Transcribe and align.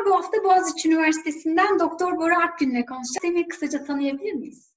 merhabalar. 0.00 0.06
Bu 0.06 0.24
hafta 0.24 0.44
Boğaziçi 0.44 0.88
Üniversitesi'nden 0.88 1.78
Doktor 1.78 2.16
Bora 2.16 2.38
Akgün'le 2.38 2.86
konuşacağız. 2.86 3.18
Seni 3.22 3.48
kısaca 3.48 3.84
tanıyabilir 3.84 4.32
miyiz? 4.32 4.74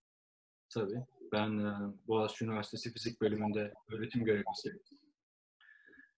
Tabii. 0.69 0.99
Ben 1.31 1.59
e, 1.59 1.73
Boğaziçi 2.07 2.45
Üniversitesi 2.45 2.93
Fizik 2.93 3.21
Bölümünde 3.21 3.73
öğretim 3.91 4.25
görevlisiyim. 4.25 4.79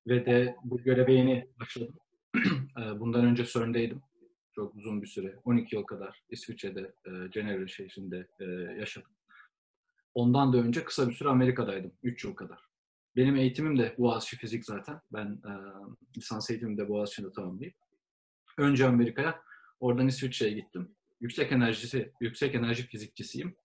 Ve 0.07 0.25
de 0.25 0.55
bu 0.63 0.77
göreve 0.77 1.13
yeni 1.13 1.49
başladım. 1.59 1.95
E, 2.77 2.99
bundan 2.99 3.25
önce 3.25 3.45
CERN'deydim. 3.45 4.01
Çok 4.55 4.75
uzun 4.75 5.01
bir 5.01 5.07
süre. 5.07 5.35
12 5.45 5.75
yıl 5.75 5.83
kadar 5.83 6.23
İsviçre'de, 6.29 6.93
e, 7.05 7.31
Cenevre 7.31 7.67
şehrinde 7.67 8.27
yaşadım. 8.79 9.11
Ondan 10.13 10.53
da 10.53 10.57
önce 10.57 10.83
kısa 10.83 11.09
bir 11.09 11.13
süre 11.13 11.29
Amerika'daydım. 11.29 11.91
3 12.03 12.23
yıl 12.23 12.35
kadar. 12.35 12.59
Benim 13.15 13.35
eğitimim 13.35 13.79
de 13.79 13.95
Boğaziçi 13.97 14.37
Fizik 14.37 14.65
zaten. 14.65 15.01
Ben 15.13 15.41
lisans 16.17 16.49
eğitimimi 16.49 16.77
de 16.77 16.89
Boğaziçi'nde 16.89 17.31
tamamlayıp 17.31 17.75
Önce 18.57 18.87
Amerika'ya, 18.87 19.41
oradan 19.79 20.07
İsviçre'ye 20.07 20.53
gittim. 20.53 20.95
Yüksek 21.21 21.51
enerjisi, 21.51 22.11
yüksek 22.21 22.55
enerji 22.55 22.87
fizikçisiyim. 22.87 23.55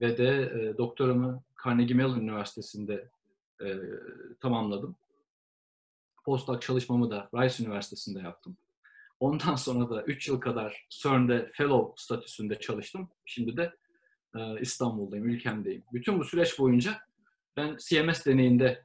Ve 0.00 0.18
de 0.18 0.28
e, 0.28 0.78
doktoramı 0.78 1.42
Carnegie 1.64 1.96
Mellon 1.96 2.20
Üniversitesi'nde 2.20 3.10
e, 3.64 3.68
tamamladım. 4.40 4.96
Postdoc 6.24 6.60
çalışmamı 6.60 7.10
da 7.10 7.30
Rice 7.34 7.64
Üniversitesi'nde 7.64 8.18
yaptım. 8.18 8.56
Ondan 9.20 9.54
sonra 9.54 9.90
da 9.90 10.02
3 10.02 10.28
yıl 10.28 10.40
kadar 10.40 10.86
CERN'de 10.90 11.50
fellow 11.54 12.02
statüsünde 12.02 12.58
çalıştım. 12.60 13.10
Şimdi 13.24 13.56
de 13.56 13.72
e, 14.36 14.60
İstanbul'dayım, 14.60 15.28
ülkemdeyim. 15.28 15.84
Bütün 15.92 16.18
bu 16.18 16.24
süreç 16.24 16.58
boyunca 16.58 16.98
ben 17.56 17.76
CMS 17.88 18.26
deneyinde 18.26 18.84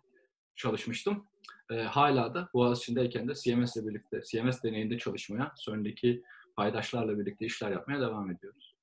çalışmıştım 0.56 1.28
e, 1.72 1.76
hala 1.76 2.34
da 2.34 2.50
Boğaziçi'ndeyken 2.54 3.28
de 3.28 3.34
CMS 3.34 3.76
ile 3.76 3.88
birlikte, 3.88 4.22
CMS 4.32 4.64
deneyinde 4.64 4.98
çalışmaya, 4.98 5.54
sonraki 5.58 6.24
paydaşlarla 6.56 7.20
birlikte 7.20 7.46
işler 7.46 7.72
yapmaya 7.72 8.02
devam 8.02 8.32
ediyoruz. 8.32 8.76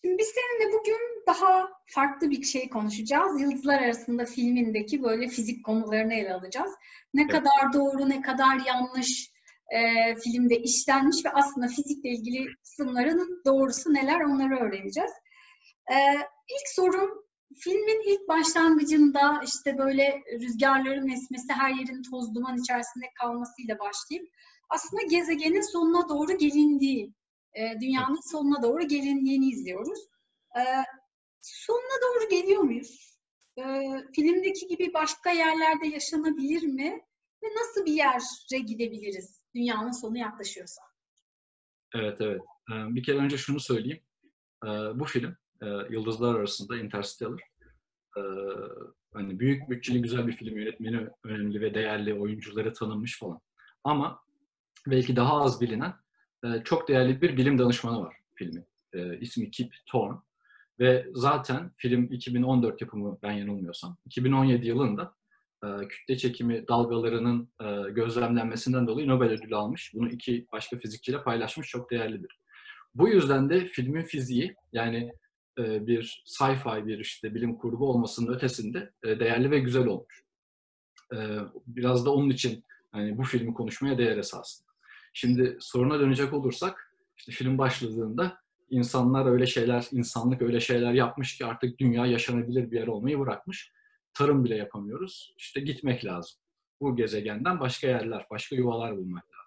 Şimdi 0.00 0.18
biz 0.18 0.26
seninle 0.26 0.72
bugün 0.78 1.24
daha 1.26 1.68
farklı 1.86 2.30
bir 2.30 2.42
şey 2.42 2.68
konuşacağız. 2.68 3.40
Yıldızlar 3.40 3.82
Arasında 3.82 4.24
filmindeki 4.24 5.02
böyle 5.02 5.28
fizik 5.28 5.64
konularını 5.64 6.14
ele 6.14 6.34
alacağız. 6.34 6.72
Ne 7.14 7.22
evet. 7.22 7.30
kadar 7.30 7.72
doğru, 7.72 8.08
ne 8.08 8.22
kadar 8.22 8.60
yanlış 8.66 9.30
e, 9.68 9.80
filmde 10.14 10.56
işlenmiş 10.56 11.24
ve 11.24 11.30
aslında 11.30 11.66
fizikle 11.68 12.10
ilgili 12.10 12.46
kısımların 12.62 13.42
doğrusu 13.46 13.94
neler 13.94 14.20
onları 14.20 14.58
öğreneceğiz. 14.58 15.10
E, 15.90 15.96
ilk 16.48 16.68
sorum 16.74 17.27
filmin 17.56 18.12
ilk 18.12 18.28
başlangıcında 18.28 19.40
işte 19.44 19.78
böyle 19.78 20.22
rüzgarların 20.40 21.08
esmesi, 21.08 21.52
her 21.52 21.70
yerin 21.70 22.02
toz 22.10 22.34
duman 22.34 22.58
içerisinde 22.58 23.06
kalmasıyla 23.20 23.78
başlayıp 23.78 24.28
aslında 24.70 25.02
gezegenin 25.02 25.72
sonuna 25.72 26.08
doğru 26.08 26.38
gelindiği, 26.38 27.14
e, 27.54 27.80
dünyanın 27.80 28.30
sonuna 28.30 28.62
doğru 28.62 28.88
gelindiğini 28.88 29.48
izliyoruz. 29.48 29.98
E, 30.56 30.62
sonuna 31.40 32.02
doğru 32.02 32.28
geliyor 32.28 32.62
muyuz? 32.62 33.18
E, 33.58 33.62
filmdeki 34.14 34.66
gibi 34.66 34.94
başka 34.94 35.30
yerlerde 35.30 35.86
yaşanabilir 35.86 36.62
mi? 36.62 37.00
Ve 37.42 37.46
nasıl 37.46 37.86
bir 37.86 37.92
yere 37.92 38.58
gidebiliriz 38.58 39.42
dünyanın 39.54 39.90
sonu 39.90 40.18
yaklaşıyorsa? 40.18 40.82
Evet, 41.94 42.20
evet. 42.20 42.40
Bir 42.68 43.02
kere 43.02 43.16
önce 43.16 43.38
şunu 43.38 43.60
söyleyeyim. 43.60 44.02
Bu 44.94 45.04
film 45.04 45.36
e, 45.62 45.66
Yıldızlar 45.90 46.34
Arasında 46.34 46.76
Interstellar. 46.76 47.42
E, 48.16 48.22
hani 49.12 49.40
büyük 49.40 49.70
bütçeli 49.70 50.02
güzel 50.02 50.26
bir 50.26 50.32
film 50.32 50.58
yönetmeni 50.58 51.08
önemli 51.24 51.60
ve 51.60 51.74
değerli 51.74 52.14
oyuncuları 52.14 52.72
tanınmış 52.72 53.18
falan. 53.18 53.40
Ama 53.84 54.20
belki 54.86 55.16
daha 55.16 55.42
az 55.42 55.60
bilinen 55.60 55.94
e, 56.44 56.62
çok 56.64 56.88
değerli 56.88 57.22
bir 57.22 57.36
bilim 57.36 57.58
danışmanı 57.58 58.00
var 58.00 58.16
filmin. 58.34 58.64
E, 58.92 59.18
ismi 59.18 59.50
Kip 59.50 59.74
Thorne. 59.86 60.18
Ve 60.80 61.06
zaten 61.14 61.70
film 61.76 62.12
2014 62.12 62.80
yapımı 62.80 63.18
ben 63.22 63.32
yanılmıyorsam. 63.32 63.96
2017 64.06 64.66
yılında 64.66 65.14
e, 65.64 65.88
kütle 65.88 66.16
çekimi 66.16 66.68
dalgalarının 66.68 67.48
e, 67.60 67.90
gözlemlenmesinden 67.90 68.86
dolayı 68.86 69.08
Nobel 69.08 69.30
ödülü 69.30 69.56
almış. 69.56 69.94
Bunu 69.94 70.08
iki 70.08 70.46
başka 70.52 70.78
fizikçiyle 70.78 71.22
paylaşmış. 71.22 71.68
Çok 71.68 71.90
değerlidir. 71.90 72.38
Bu 72.94 73.08
yüzden 73.08 73.50
de 73.50 73.66
filmin 73.66 74.02
fiziği 74.02 74.54
yani 74.72 75.12
e, 75.58 75.86
bir 75.86 76.22
sci-fi 76.26 76.86
bir 76.86 76.98
işte 76.98 77.34
bilim 77.34 77.54
kurgu 77.54 77.88
olmasının 77.88 78.34
ötesinde 78.34 78.92
e, 79.04 79.20
değerli 79.20 79.50
ve 79.50 79.58
güzel 79.58 79.86
olmuş. 79.86 80.24
E, 81.14 81.38
biraz 81.66 82.06
da 82.06 82.14
onun 82.14 82.30
için 82.30 82.64
hani 82.92 83.18
bu 83.18 83.22
filmi 83.22 83.54
konuşmaya 83.54 83.98
değer 83.98 84.16
esasında. 84.16 84.68
Şimdi 85.12 85.56
soruna 85.60 86.00
dönecek 86.00 86.32
olursak 86.32 86.94
işte 87.16 87.32
film 87.32 87.58
başladığında 87.58 88.38
insanlar 88.70 89.26
öyle 89.26 89.46
şeyler, 89.46 89.88
insanlık 89.92 90.42
öyle 90.42 90.60
şeyler 90.60 90.92
yapmış 90.92 91.38
ki 91.38 91.46
artık 91.46 91.78
dünya 91.78 92.06
yaşanabilir 92.06 92.70
bir 92.70 92.76
yer 92.76 92.86
olmayı 92.86 93.18
bırakmış. 93.18 93.72
Tarım 94.14 94.44
bile 94.44 94.56
yapamıyoruz. 94.56 95.34
İşte 95.36 95.60
gitmek 95.60 96.04
lazım. 96.04 96.40
Bu 96.80 96.96
gezegenden 96.96 97.60
başka 97.60 97.86
yerler, 97.86 98.26
başka 98.30 98.56
yuvalar 98.56 98.96
bulmak 98.96 99.24
lazım. 99.24 99.37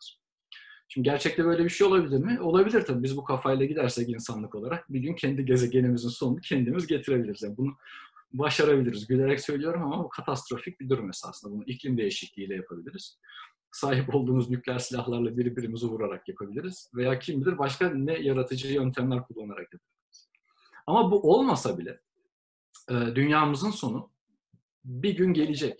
Şimdi 0.93 1.09
gerçekte 1.09 1.45
böyle 1.45 1.63
bir 1.63 1.69
şey 1.69 1.87
olabilir 1.87 2.17
mi? 2.17 2.41
Olabilir 2.41 2.81
tabii. 2.81 3.03
Biz 3.03 3.17
bu 3.17 3.23
kafayla 3.23 3.65
gidersek 3.65 4.09
insanlık 4.09 4.55
olarak 4.55 4.93
bir 4.93 4.99
gün 4.99 5.15
kendi 5.15 5.45
gezegenimizin 5.45 6.09
sonunu 6.09 6.39
kendimiz 6.41 6.87
getirebiliriz. 6.87 7.43
Yani 7.43 7.57
bunu 7.57 7.77
başarabiliriz. 8.33 9.07
Gülerek 9.07 9.41
söylüyorum 9.41 9.83
ama 9.83 10.03
bu 10.03 10.09
katastrofik 10.09 10.79
bir 10.79 10.89
durum 10.89 11.09
esasında. 11.09 11.51
Bunu 11.51 11.63
iklim 11.63 11.97
değişikliğiyle 11.97 12.55
yapabiliriz. 12.55 13.19
Sahip 13.71 14.15
olduğumuz 14.15 14.49
nükleer 14.49 14.79
silahlarla 14.79 15.37
birbirimizi 15.37 15.87
vurarak 15.87 16.29
yapabiliriz. 16.29 16.91
Veya 16.95 17.19
kim 17.19 17.41
bilir 17.41 17.57
başka 17.57 17.89
ne 17.89 18.19
yaratıcı 18.19 18.67
yöntemler 18.67 19.23
kullanarak 19.23 19.73
yapabiliriz. 19.73 20.29
Ama 20.87 21.11
bu 21.11 21.33
olmasa 21.33 21.77
bile 21.77 21.99
e, 22.89 22.93
dünyamızın 23.15 23.71
sonu 23.71 24.11
bir 24.85 25.15
gün 25.15 25.33
gelecek. 25.33 25.79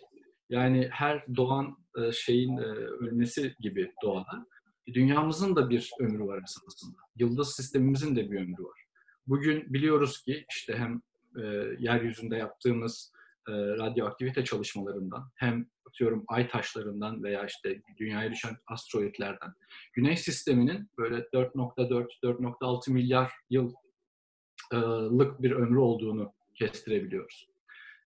Yani 0.49 0.89
her 0.91 1.25
doğan 1.35 1.77
e, 1.97 2.11
şeyin 2.11 2.57
e, 2.57 2.65
ölmesi 2.65 3.55
gibi 3.59 3.93
doğada 4.03 4.45
dünyamızın 4.87 5.55
da 5.55 5.69
bir 5.69 5.91
ömrü 5.99 6.25
var 6.25 6.43
esasında. 6.43 6.97
Yıldız 7.15 7.55
sistemimizin 7.55 8.15
de 8.15 8.31
bir 8.31 8.41
ömrü 8.41 8.63
var. 8.63 8.85
Bugün 9.27 9.73
biliyoruz 9.73 10.23
ki 10.23 10.45
işte 10.49 10.77
hem 10.77 11.01
e, 11.37 11.41
yeryüzünde 11.79 12.35
yaptığımız 12.35 13.11
e, 13.47 13.51
radyoaktivite 13.51 14.43
çalışmalarından 14.43 15.31
hem 15.35 15.65
atıyorum 15.87 16.23
ay 16.27 16.49
taşlarından 16.49 17.23
veya 17.23 17.45
işte 17.45 17.81
dünyaya 17.97 18.31
düşen 18.31 18.57
asteroidlerden 18.67 19.53
Güneş 19.93 20.19
sisteminin 20.21 20.89
böyle 20.97 21.15
4.4-4.6 21.15 22.91
milyar 22.91 23.31
yıllık 23.49 25.41
bir 25.41 25.51
ömrü 25.51 25.79
olduğunu 25.79 26.33
kestirebiliyoruz 26.55 27.50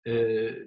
e, 0.06 0.14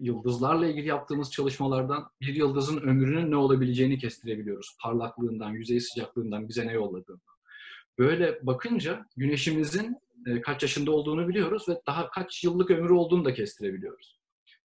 yıldızlarla 0.00 0.66
ilgili 0.66 0.88
yaptığımız 0.88 1.32
çalışmalardan 1.32 2.10
bir 2.20 2.34
yıldızın 2.34 2.80
ömrünün 2.80 3.30
ne 3.30 3.36
olabileceğini 3.36 3.98
kestirebiliyoruz. 3.98 4.76
Parlaklığından, 4.82 5.50
yüzey 5.50 5.80
sıcaklığından 5.80 6.48
bize 6.48 6.66
ne 6.66 6.72
yolladığını. 6.72 7.20
Böyle 7.98 8.38
bakınca 8.42 9.06
güneşimizin 9.16 9.96
e, 10.26 10.40
kaç 10.40 10.62
yaşında 10.62 10.90
olduğunu 10.90 11.28
biliyoruz 11.28 11.68
ve 11.68 11.80
daha 11.86 12.10
kaç 12.10 12.44
yıllık 12.44 12.70
ömrü 12.70 12.92
olduğunu 12.92 13.24
da 13.24 13.34
kestirebiliyoruz. 13.34 14.20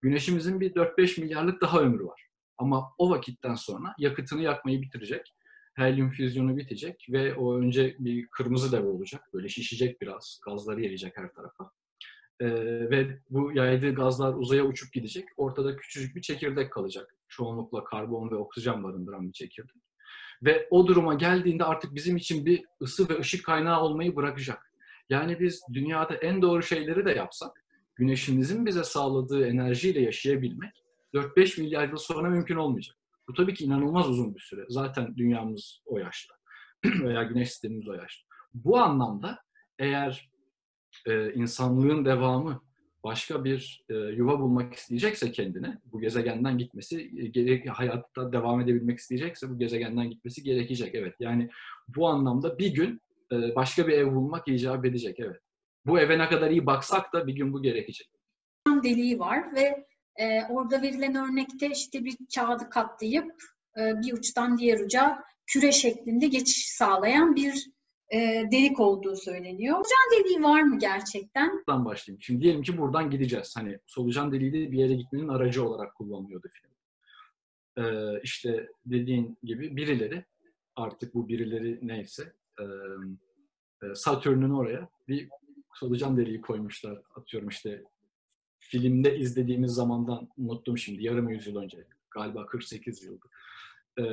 Güneşimizin 0.01 0.59
bir 0.59 0.73
4-5 0.73 1.21
milyarlık 1.21 1.61
daha 1.61 1.81
ömrü 1.81 2.05
var. 2.05 2.25
Ama 2.57 2.93
o 2.97 3.09
vakitten 3.09 3.55
sonra 3.55 3.95
yakıtını 3.97 4.41
yakmayı 4.41 4.81
bitirecek, 4.81 5.33
helyum 5.75 6.11
füzyonu 6.11 6.57
bitecek 6.57 7.07
ve 7.09 7.35
o 7.35 7.57
önce 7.57 7.95
bir 7.99 8.27
kırmızı 8.27 8.71
dev 8.71 8.85
olacak, 8.85 9.29
böyle 9.33 9.49
şişecek 9.49 10.01
biraz, 10.01 10.39
gazları 10.45 10.81
gelecek 10.81 11.17
her 11.17 11.33
tarafa 11.33 11.71
e, 12.39 12.47
ve 12.89 13.19
bu 13.29 13.51
yaydığı 13.51 13.93
gazlar 13.93 14.33
uzaya 14.33 14.63
uçup 14.63 14.93
gidecek. 14.93 15.25
Ortada 15.37 15.75
küçücük 15.75 16.15
bir 16.15 16.21
çekirdek 16.21 16.71
kalacak. 16.71 17.15
Çoğunlukla 17.27 17.83
karbon 17.83 18.31
ve 18.31 18.35
oksijen 18.35 18.83
barındıran 18.83 19.27
bir 19.27 19.33
çekirdek. 19.33 19.75
Ve 20.43 20.67
o 20.69 20.87
duruma 20.87 21.13
geldiğinde 21.13 21.63
artık 21.63 21.95
bizim 21.95 22.17
için 22.17 22.45
bir 22.45 22.63
ısı 22.81 23.09
ve 23.09 23.19
ışık 23.19 23.45
kaynağı 23.45 23.81
olmayı 23.81 24.15
bırakacak. 24.15 24.71
Yani 25.09 25.39
biz 25.39 25.61
dünyada 25.73 26.15
en 26.15 26.41
doğru 26.41 26.63
şeyleri 26.63 27.05
de 27.05 27.11
yapsak, 27.11 27.63
güneşimizin 27.95 28.65
bize 28.65 28.83
sağladığı 28.83 29.47
enerjiyle 29.47 30.01
yaşayabilmek 30.01 30.83
4-5 31.13 31.61
milyar 31.61 31.89
yıl 31.89 31.97
sonra 31.97 32.29
mümkün 32.29 32.55
olmayacak. 32.55 32.95
Bu 33.27 33.33
tabii 33.33 33.53
ki 33.53 33.63
inanılmaz 33.65 34.09
uzun 34.09 34.35
bir 34.35 34.39
süre. 34.39 34.65
Zaten 34.69 35.15
dünyamız 35.17 35.81
o 35.85 35.99
yaşta 35.99 36.35
veya 36.85 37.23
güneş 37.23 37.49
sistemimiz 37.49 37.87
o 37.87 37.93
yaşta. 37.93 38.27
Bu 38.53 38.77
anlamda 38.77 39.39
eğer 39.79 40.29
e, 41.07 41.33
insanlığın 41.33 42.05
devamı 42.05 42.61
başka 43.05 43.43
bir 43.43 43.85
e, 43.89 43.93
yuva 43.93 44.39
bulmak 44.39 44.73
isteyecekse 44.73 45.31
kendine, 45.31 45.77
bu 45.85 46.01
gezegenden 46.01 46.57
gitmesi, 46.57 47.11
e, 47.17 47.27
gerek, 47.27 47.69
hayatta 47.69 48.31
devam 48.31 48.61
edebilmek 48.61 48.99
isteyecekse 48.99 49.49
bu 49.49 49.59
gezegenden 49.59 50.09
gitmesi 50.09 50.43
gerekecek. 50.43 50.95
Evet, 50.95 51.15
yani 51.19 51.49
bu 51.87 52.07
anlamda 52.07 52.57
bir 52.57 52.73
gün 52.73 53.01
e, 53.31 53.55
başka 53.55 53.87
bir 53.87 53.93
ev 53.93 54.15
bulmak 54.15 54.47
icap 54.47 54.85
edecek. 54.85 55.19
Evet. 55.19 55.41
Bu 55.85 55.99
eve 55.99 56.19
ne 56.19 56.29
kadar 56.29 56.51
iyi 56.51 56.65
baksak 56.65 57.13
da 57.13 57.27
bir 57.27 57.35
gün 57.35 57.53
bu 57.53 57.61
gerekecek. 57.61 58.07
Deliği 58.83 59.19
var 59.19 59.55
ve 59.55 59.85
e, 60.15 60.41
orada 60.49 60.81
verilen 60.81 61.15
örnekte 61.15 61.69
işte 61.69 62.05
bir 62.05 62.17
kağıdı 62.35 62.69
katlayıp 62.69 63.31
e, 63.77 63.81
bir 64.01 64.13
uçtan 64.13 64.57
diğer 64.57 64.79
uca 64.79 65.23
küre 65.47 65.71
şeklinde 65.71 66.27
geçiş 66.27 66.67
sağlayan 66.67 67.35
bir 67.35 67.74
e, 68.13 68.43
delik 68.51 68.79
olduğu 68.79 69.15
söyleniyor. 69.15 69.75
Solucan 69.75 70.23
deliği 70.23 70.43
var 70.43 70.61
mı 70.61 70.79
gerçekten? 70.79 71.57
Buradan 71.57 71.85
başlayayım. 71.85 72.21
Şimdi 72.21 72.41
diyelim 72.41 72.61
ki 72.61 72.77
buradan 72.77 73.09
gideceğiz. 73.09 73.53
Hani 73.57 73.79
solucan 73.85 74.31
deliği 74.31 74.53
de 74.53 74.71
bir 74.71 74.77
yere 74.77 74.93
gitmenin 74.93 75.27
aracı 75.27 75.67
olarak 75.67 75.95
kullanılıyordu 75.95 76.47
film. 76.51 76.71
Ee, 77.77 78.21
işte 78.23 78.69
dediğin 78.85 79.37
gibi 79.43 79.75
birileri 79.77 80.25
artık 80.75 81.15
bu 81.15 81.27
birileri 81.27 81.79
neyse 81.81 82.33
e, 82.59 82.63
e, 83.83 83.95
Satürn'ün 83.95 84.49
oraya 84.49 84.89
bir 85.07 85.29
solucan 85.73 86.17
deliği 86.17 86.41
koymuşlar. 86.41 87.01
Atıyorum 87.15 87.49
işte 87.49 87.83
filmde 88.59 89.17
izlediğimiz 89.17 89.71
zamandan 89.71 90.29
unuttum 90.37 90.77
şimdi 90.77 91.03
yarım 91.03 91.29
yüzyıl 91.29 91.55
önce 91.55 91.87
galiba 92.11 92.45
48 92.45 93.03
yıldı. 93.03 93.25
Ee, 93.97 94.03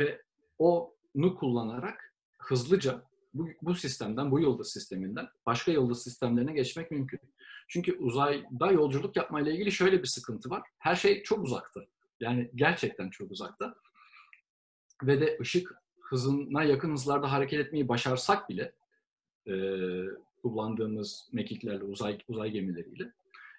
ve 0.00 0.22
onu 0.58 1.34
kullanarak 1.34 2.14
hızlıca 2.38 3.02
bu, 3.34 3.48
bu 3.62 3.74
sistemden, 3.74 4.30
bu 4.30 4.40
yıldız 4.40 4.72
sisteminden 4.72 5.28
başka 5.46 5.72
yıldız 5.72 6.02
sistemlerine 6.02 6.52
geçmek 6.52 6.90
mümkün. 6.90 7.20
Çünkü 7.68 7.96
uzayda 7.98 8.72
yolculuk 8.72 9.16
yapmayla 9.16 9.52
ilgili 9.52 9.72
şöyle 9.72 10.02
bir 10.02 10.08
sıkıntı 10.08 10.50
var. 10.50 10.62
Her 10.78 10.96
şey 10.96 11.22
çok 11.22 11.44
uzakta. 11.44 11.80
Yani 12.20 12.50
gerçekten 12.54 13.10
çok 13.10 13.30
uzakta. 13.30 13.74
Ve 15.02 15.20
de 15.20 15.38
ışık 15.40 15.74
hızına 16.00 16.64
yakın 16.64 16.92
hızlarda 16.92 17.32
hareket 17.32 17.60
etmeyi 17.60 17.88
başarsak 17.88 18.48
bile 18.48 18.72
e, 19.46 19.54
kullandığımız 20.42 21.28
mekiklerle, 21.32 21.84
uzay, 21.84 22.18
uzay 22.28 22.50
gemileriyle 22.50 23.12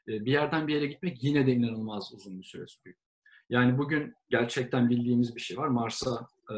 e, 0.08 0.26
bir 0.26 0.32
yerden 0.32 0.68
bir 0.68 0.74
yere 0.74 0.88
gitmek 0.88 1.24
yine 1.24 1.48
de 1.48 1.52
inanılmaz 1.52 2.14
uzun 2.14 2.40
bir 2.40 2.44
süre 2.44 2.68
sürüyor. 2.68 2.98
Yani 3.50 3.78
bugün 3.78 4.16
gerçekten 4.30 4.90
bildiğimiz 4.90 5.36
bir 5.36 5.42
şey 5.42 5.58
var. 5.58 5.68
Mars'a 5.68 6.28
e, 6.50 6.56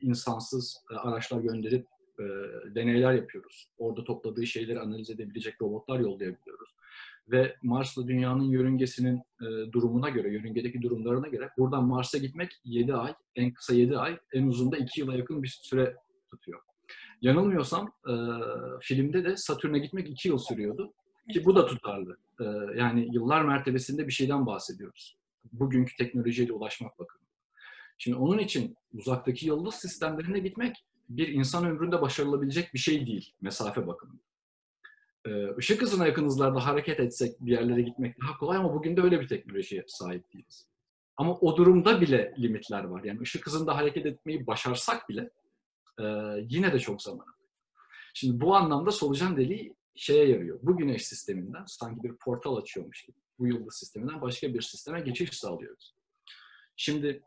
insansız 0.00 0.76
e, 0.90 0.94
araçlar 0.94 1.40
gönderip 1.40 1.86
e, 2.20 2.74
deneyler 2.74 3.12
yapıyoruz. 3.12 3.68
Orada 3.78 4.04
topladığı 4.04 4.46
şeyleri 4.46 4.80
analiz 4.80 5.10
edebilecek 5.10 5.62
robotlar 5.62 6.00
yollayabiliyoruz. 6.00 6.70
Ve 7.28 7.56
Mars'la 7.62 8.08
Dünya'nın 8.08 8.44
yörüngesinin 8.44 9.16
e, 9.16 9.72
durumuna 9.72 10.08
göre, 10.08 10.32
yörüngedeki 10.32 10.82
durumlarına 10.82 11.28
göre 11.28 11.50
buradan 11.58 11.84
Mars'a 11.84 12.18
gitmek 12.18 12.60
7 12.64 12.94
ay, 12.94 13.14
en 13.36 13.52
kısa 13.52 13.74
7 13.74 13.98
ay, 13.98 14.18
en 14.32 14.46
uzun 14.46 14.72
da 14.72 14.76
2 14.76 15.00
yıla 15.00 15.16
yakın 15.16 15.42
bir 15.42 15.58
süre 15.62 15.96
tutuyor. 16.30 16.60
Yanılmıyorsam 17.22 17.92
e, 18.08 18.14
filmde 18.80 19.24
de 19.24 19.36
Satürn'e 19.36 19.78
gitmek 19.78 20.08
2 20.08 20.28
yıl 20.28 20.38
sürüyordu. 20.38 20.92
Ki 21.32 21.44
bu 21.44 21.56
da 21.56 21.66
tutarlı. 21.66 22.16
E, 22.40 22.44
yani 22.78 23.08
yıllar 23.12 23.44
mertebesinde 23.44 24.06
bir 24.06 24.12
şeyden 24.12 24.46
bahsediyoruz. 24.46 25.16
Bugünkü 25.52 25.96
teknolojiyle 25.96 26.52
ulaşmak 26.52 26.98
bakımından. 26.98 27.30
Şimdi 27.98 28.16
onun 28.16 28.38
için 28.38 28.76
uzaktaki 28.92 29.46
yıldız 29.46 29.74
sistemlerine 29.74 30.38
gitmek 30.38 30.84
bir 31.10 31.28
insan 31.28 31.66
ömründe 31.66 32.02
başarılabilecek 32.02 32.74
bir 32.74 32.78
şey 32.78 33.06
değil 33.06 33.34
mesafe 33.40 33.86
bakımından. 33.86 34.30
Işık 35.58 35.82
hızına 35.82 36.06
yakın 36.06 36.24
hızlarda 36.24 36.66
hareket 36.66 37.00
etsek 37.00 37.40
bir 37.40 37.52
yerlere 37.52 37.82
gitmek 37.82 38.20
daha 38.20 38.38
kolay 38.38 38.56
ama 38.56 38.74
bugün 38.74 38.96
de 38.96 39.02
öyle 39.02 39.20
bir 39.20 39.28
teknolojiye 39.28 39.84
sahip 39.86 40.32
değiliz. 40.32 40.66
Ama 41.16 41.34
o 41.34 41.56
durumda 41.56 42.00
bile 42.00 42.34
limitler 42.38 42.84
var. 42.84 43.04
Yani 43.04 43.20
ışık 43.20 43.46
hızında 43.46 43.76
hareket 43.76 44.06
etmeyi 44.06 44.46
başarsak 44.46 45.08
bile 45.08 45.30
yine 46.48 46.72
de 46.72 46.78
çok 46.78 47.02
zaman 47.02 47.26
Şimdi 48.14 48.40
bu 48.40 48.56
anlamda 48.56 48.90
solucan 48.90 49.36
deliği 49.36 49.76
şeye 49.94 50.28
yarıyor. 50.28 50.58
Bu 50.62 50.76
güneş 50.76 51.06
sisteminden 51.06 51.64
sanki 51.66 52.02
bir 52.02 52.16
portal 52.16 52.56
açıyormuş 52.56 53.04
gibi. 53.06 53.16
Bu 53.38 53.46
yıldız 53.46 53.74
sisteminden 53.74 54.20
başka 54.20 54.54
bir 54.54 54.62
sisteme 54.62 55.00
geçiş 55.00 55.38
sağlıyoruz. 55.38 55.94
Şimdi 56.76 57.22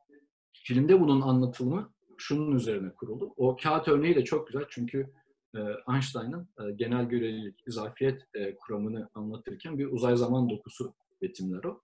filmde 0.54 1.02
bunun 1.02 1.22
anlatılımı 1.22 1.94
şunun 2.24 2.56
üzerine 2.56 2.90
kuruldu. 2.90 3.34
O 3.38 3.58
kağıt 3.64 3.88
örneği 3.88 4.16
de 4.16 4.24
çok 4.24 4.48
güzel 4.48 4.66
çünkü 4.70 5.10
e, 5.56 5.60
Einstein'ın 5.94 6.48
e, 6.60 6.72
genel 6.72 7.06
görelilik, 7.06 7.56
izafiyet 7.68 8.22
e, 8.34 8.56
kuramını 8.56 9.10
anlatırken 9.16 9.80
bir 9.80 9.92
uzay 9.92 10.18
zaman 10.18 10.50
dokusu 10.50 10.94
betimler 11.22 11.64
o. 11.64 11.82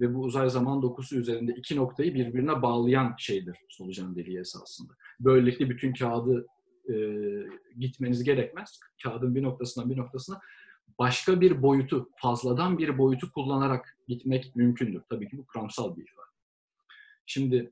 Ve 0.00 0.14
bu 0.14 0.20
uzay 0.20 0.50
zaman 0.50 0.82
dokusu 0.82 1.16
üzerinde 1.16 1.52
iki 1.52 1.76
noktayı 1.76 2.14
birbirine 2.14 2.62
bağlayan 2.62 3.14
şeydir 3.18 3.56
solucan 3.68 4.16
deliği 4.16 4.38
esasında. 4.38 4.92
Böylelikle 5.20 5.70
bütün 5.70 5.92
kağıdı 5.92 6.46
e, 6.88 6.94
gitmeniz 7.78 8.24
gerekmez. 8.24 8.80
Kağıdın 9.02 9.34
bir 9.34 9.42
noktasından 9.42 9.90
bir 9.90 9.96
noktasına 9.96 10.40
başka 10.98 11.40
bir 11.40 11.62
boyutu, 11.62 12.10
fazladan 12.16 12.78
bir 12.78 12.98
boyutu 12.98 13.32
kullanarak 13.32 13.96
gitmek 14.08 14.56
mümkündür. 14.56 15.02
Tabii 15.10 15.28
ki 15.28 15.38
bu 15.38 15.46
kuramsal 15.46 15.96
bir 15.96 16.02
ifade. 16.02 16.26
Şimdi 17.26 17.70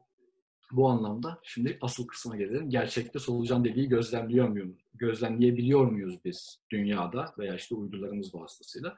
bu 0.77 0.89
anlamda 0.89 1.41
şimdi 1.43 1.79
asıl 1.81 2.07
kısma 2.07 2.37
gelelim. 2.37 2.71
Gerçekte 2.71 3.19
solucan 3.19 3.65
deliği 3.65 3.89
gözlemliyor 3.89 4.49
muyuz? 4.49 4.85
Gözlemleyebiliyor 4.95 5.87
muyuz 5.87 6.19
biz 6.25 6.61
dünyada 6.71 7.35
veya 7.39 7.55
işte 7.55 7.75
uydularımız 7.75 8.35
vasıtasıyla? 8.35 8.97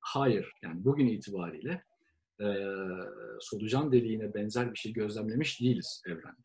Hayır. 0.00 0.52
Yani 0.62 0.84
bugün 0.84 1.06
itibariyle 1.06 1.82
e, 2.40 2.46
solucan 3.40 3.92
deliğine 3.92 4.34
benzer 4.34 4.72
bir 4.72 4.78
şey 4.78 4.92
gözlemlemiş 4.92 5.60
değiliz 5.60 6.02
evrende. 6.06 6.42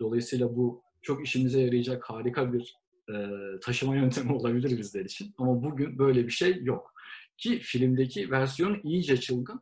Dolayısıyla 0.00 0.56
bu 0.56 0.82
çok 1.02 1.26
işimize 1.26 1.60
yarayacak 1.60 2.10
harika 2.10 2.52
bir 2.52 2.76
e, 3.10 3.14
taşıma 3.62 3.96
yöntemi 3.96 4.32
olabilir 4.36 4.78
bizler 4.78 5.04
için. 5.04 5.34
Ama 5.38 5.62
bugün 5.62 5.98
böyle 5.98 6.26
bir 6.26 6.32
şey 6.32 6.64
yok. 6.64 6.94
Ki 7.38 7.58
filmdeki 7.58 8.30
versiyon 8.30 8.80
iyice 8.84 9.16
çılgın. 9.16 9.60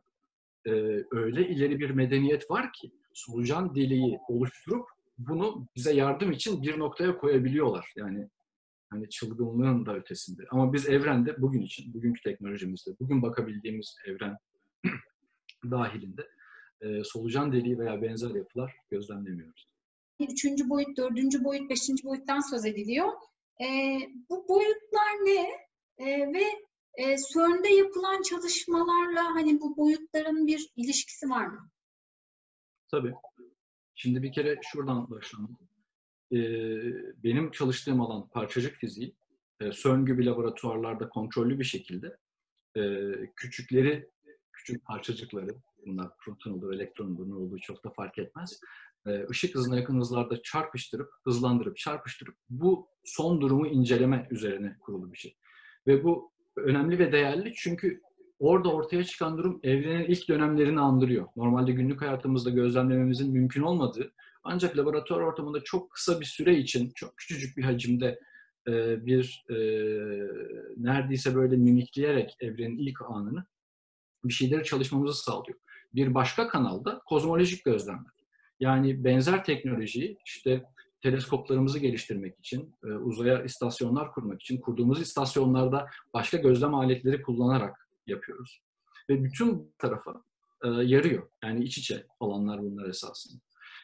E, 0.67 0.71
öyle 1.11 1.47
ileri 1.47 1.79
bir 1.79 1.89
medeniyet 1.89 2.51
var 2.51 2.73
ki 2.73 2.91
solucan 3.15 3.75
deliği 3.75 4.19
oluşturup 4.27 4.85
bunu 5.17 5.67
bize 5.75 5.93
yardım 5.93 6.31
için 6.31 6.61
bir 6.61 6.79
noktaya 6.79 7.17
koyabiliyorlar. 7.17 7.93
Yani 7.95 8.29
hani 8.89 9.09
çılgınlığın 9.09 9.85
da 9.85 9.95
ötesinde. 9.95 10.43
Ama 10.51 10.73
biz 10.73 10.89
evrende 10.89 11.41
bugün 11.41 11.61
için, 11.61 11.93
bugünkü 11.93 12.21
teknolojimizde, 12.21 12.91
bugün 12.99 13.21
bakabildiğimiz 13.21 13.95
evren 14.05 14.37
dahilinde 15.71 16.27
e, 16.81 17.03
solucan 17.03 17.53
deliği 17.53 17.79
veya 17.79 18.01
benzer 18.01 18.35
yapılar 18.35 18.75
gözlemlemiyoruz. 18.91 19.67
Üçüncü 20.19 20.69
boyut, 20.69 20.97
dördüncü 20.97 21.43
boyut, 21.43 21.69
beşinci 21.69 22.03
boyuttan 22.03 22.39
söz 22.39 22.65
ediliyor. 22.65 23.11
E, 23.61 23.99
bu 24.29 24.47
boyutlar 24.47 25.11
ne? 25.25 25.49
E, 25.97 26.33
ve 26.33 26.43
e, 26.97 27.03
CERN'de 27.33 27.69
yapılan 27.69 28.21
çalışmalarla 28.21 29.25
hani 29.35 29.61
bu 29.61 29.77
boyutların 29.77 30.47
bir 30.47 30.69
ilişkisi 30.75 31.29
var 31.29 31.47
mı? 31.47 31.69
Tabii. 32.91 33.13
Şimdi 33.95 34.23
bir 34.23 34.31
kere 34.33 34.59
şuradan 34.63 35.09
başlayalım. 35.09 35.57
Ee, 36.31 37.23
benim 37.23 37.51
çalıştığım 37.51 38.01
alan 38.01 38.27
parçacık 38.29 38.75
fiziği. 38.75 39.15
Ee, 39.61 39.71
CERN 39.71 40.05
gibi 40.05 40.25
laboratuvarlarda 40.25 41.09
kontrollü 41.09 41.59
bir 41.59 41.63
şekilde 41.63 42.17
e, 42.77 43.11
küçükleri, 43.35 44.09
küçük 44.53 44.85
parçacıkları, 44.85 45.55
bunlar 45.85 46.11
proton 46.19 46.51
olur, 46.51 46.73
elektron 46.73 47.15
olur, 47.15 47.29
ne 47.29 47.33
olduğu 47.33 47.59
çok 47.59 47.83
da 47.83 47.89
fark 47.89 48.17
etmez. 48.17 48.59
E, 49.07 49.25
ışık 49.29 49.55
hızına 49.55 49.77
yakın 49.77 49.99
hızlarda 49.99 50.41
çarpıştırıp, 50.41 51.13
hızlandırıp, 51.23 51.77
çarpıştırıp 51.77 52.35
bu 52.49 52.87
son 53.05 53.41
durumu 53.41 53.67
inceleme 53.67 54.27
üzerine 54.31 54.77
kurulu 54.79 55.11
bir 55.11 55.17
şey. 55.17 55.35
Ve 55.87 56.03
bu 56.03 56.31
önemli 56.55 56.99
ve 56.99 57.11
değerli 57.11 57.53
çünkü 57.55 58.01
orada 58.39 58.73
ortaya 58.73 59.03
çıkan 59.03 59.37
durum 59.37 59.59
evrenin 59.63 60.05
ilk 60.05 60.29
dönemlerini 60.29 60.79
andırıyor. 60.79 61.27
Normalde 61.35 61.71
günlük 61.71 62.01
hayatımızda 62.01 62.49
gözlemlememizin 62.49 63.31
mümkün 63.31 63.61
olmadığı 63.61 64.11
ancak 64.43 64.77
laboratuvar 64.77 65.21
ortamında 65.21 65.63
çok 65.63 65.91
kısa 65.91 66.19
bir 66.19 66.25
süre 66.25 66.57
için 66.57 66.91
çok 66.95 67.17
küçücük 67.17 67.57
bir 67.57 67.63
hacimde 67.63 68.19
e, 68.67 69.05
bir 69.05 69.45
e, 69.49 69.55
neredeyse 70.77 71.35
böyle 71.35 71.55
mimikleyerek 71.55 72.37
evrenin 72.39 72.77
ilk 72.77 73.01
anını 73.01 73.45
bir 74.25 74.33
şeyleri 74.33 74.63
çalışmamızı 74.63 75.23
sağlıyor. 75.23 75.57
Bir 75.95 76.13
başka 76.13 76.47
kanalda 76.47 77.01
kozmolojik 77.05 77.65
gözlemler. 77.65 78.11
Yani 78.59 79.03
benzer 79.03 79.43
teknolojiyi 79.43 80.17
işte 80.25 80.63
teleskoplarımızı 81.01 81.79
geliştirmek 81.79 82.39
için, 82.39 82.75
e, 82.83 82.87
uzaya 82.87 83.43
istasyonlar 83.43 84.11
kurmak 84.11 84.41
için 84.41 84.61
kurduğumuz 84.61 85.01
istasyonlarda 85.01 85.87
başka 86.13 86.37
gözlem 86.37 86.75
aletleri 86.75 87.21
kullanarak 87.21 87.84
yapıyoruz. 88.07 88.61
Ve 89.09 89.23
bütün 89.23 89.73
tarafa 89.77 90.23
e, 90.63 90.67
yarıyor. 90.67 91.29
Yani 91.43 91.63
iç 91.63 91.77
içe 91.77 92.07
alanlar 92.19 92.61
bunlar 92.61 92.89
esasında. 92.89 93.41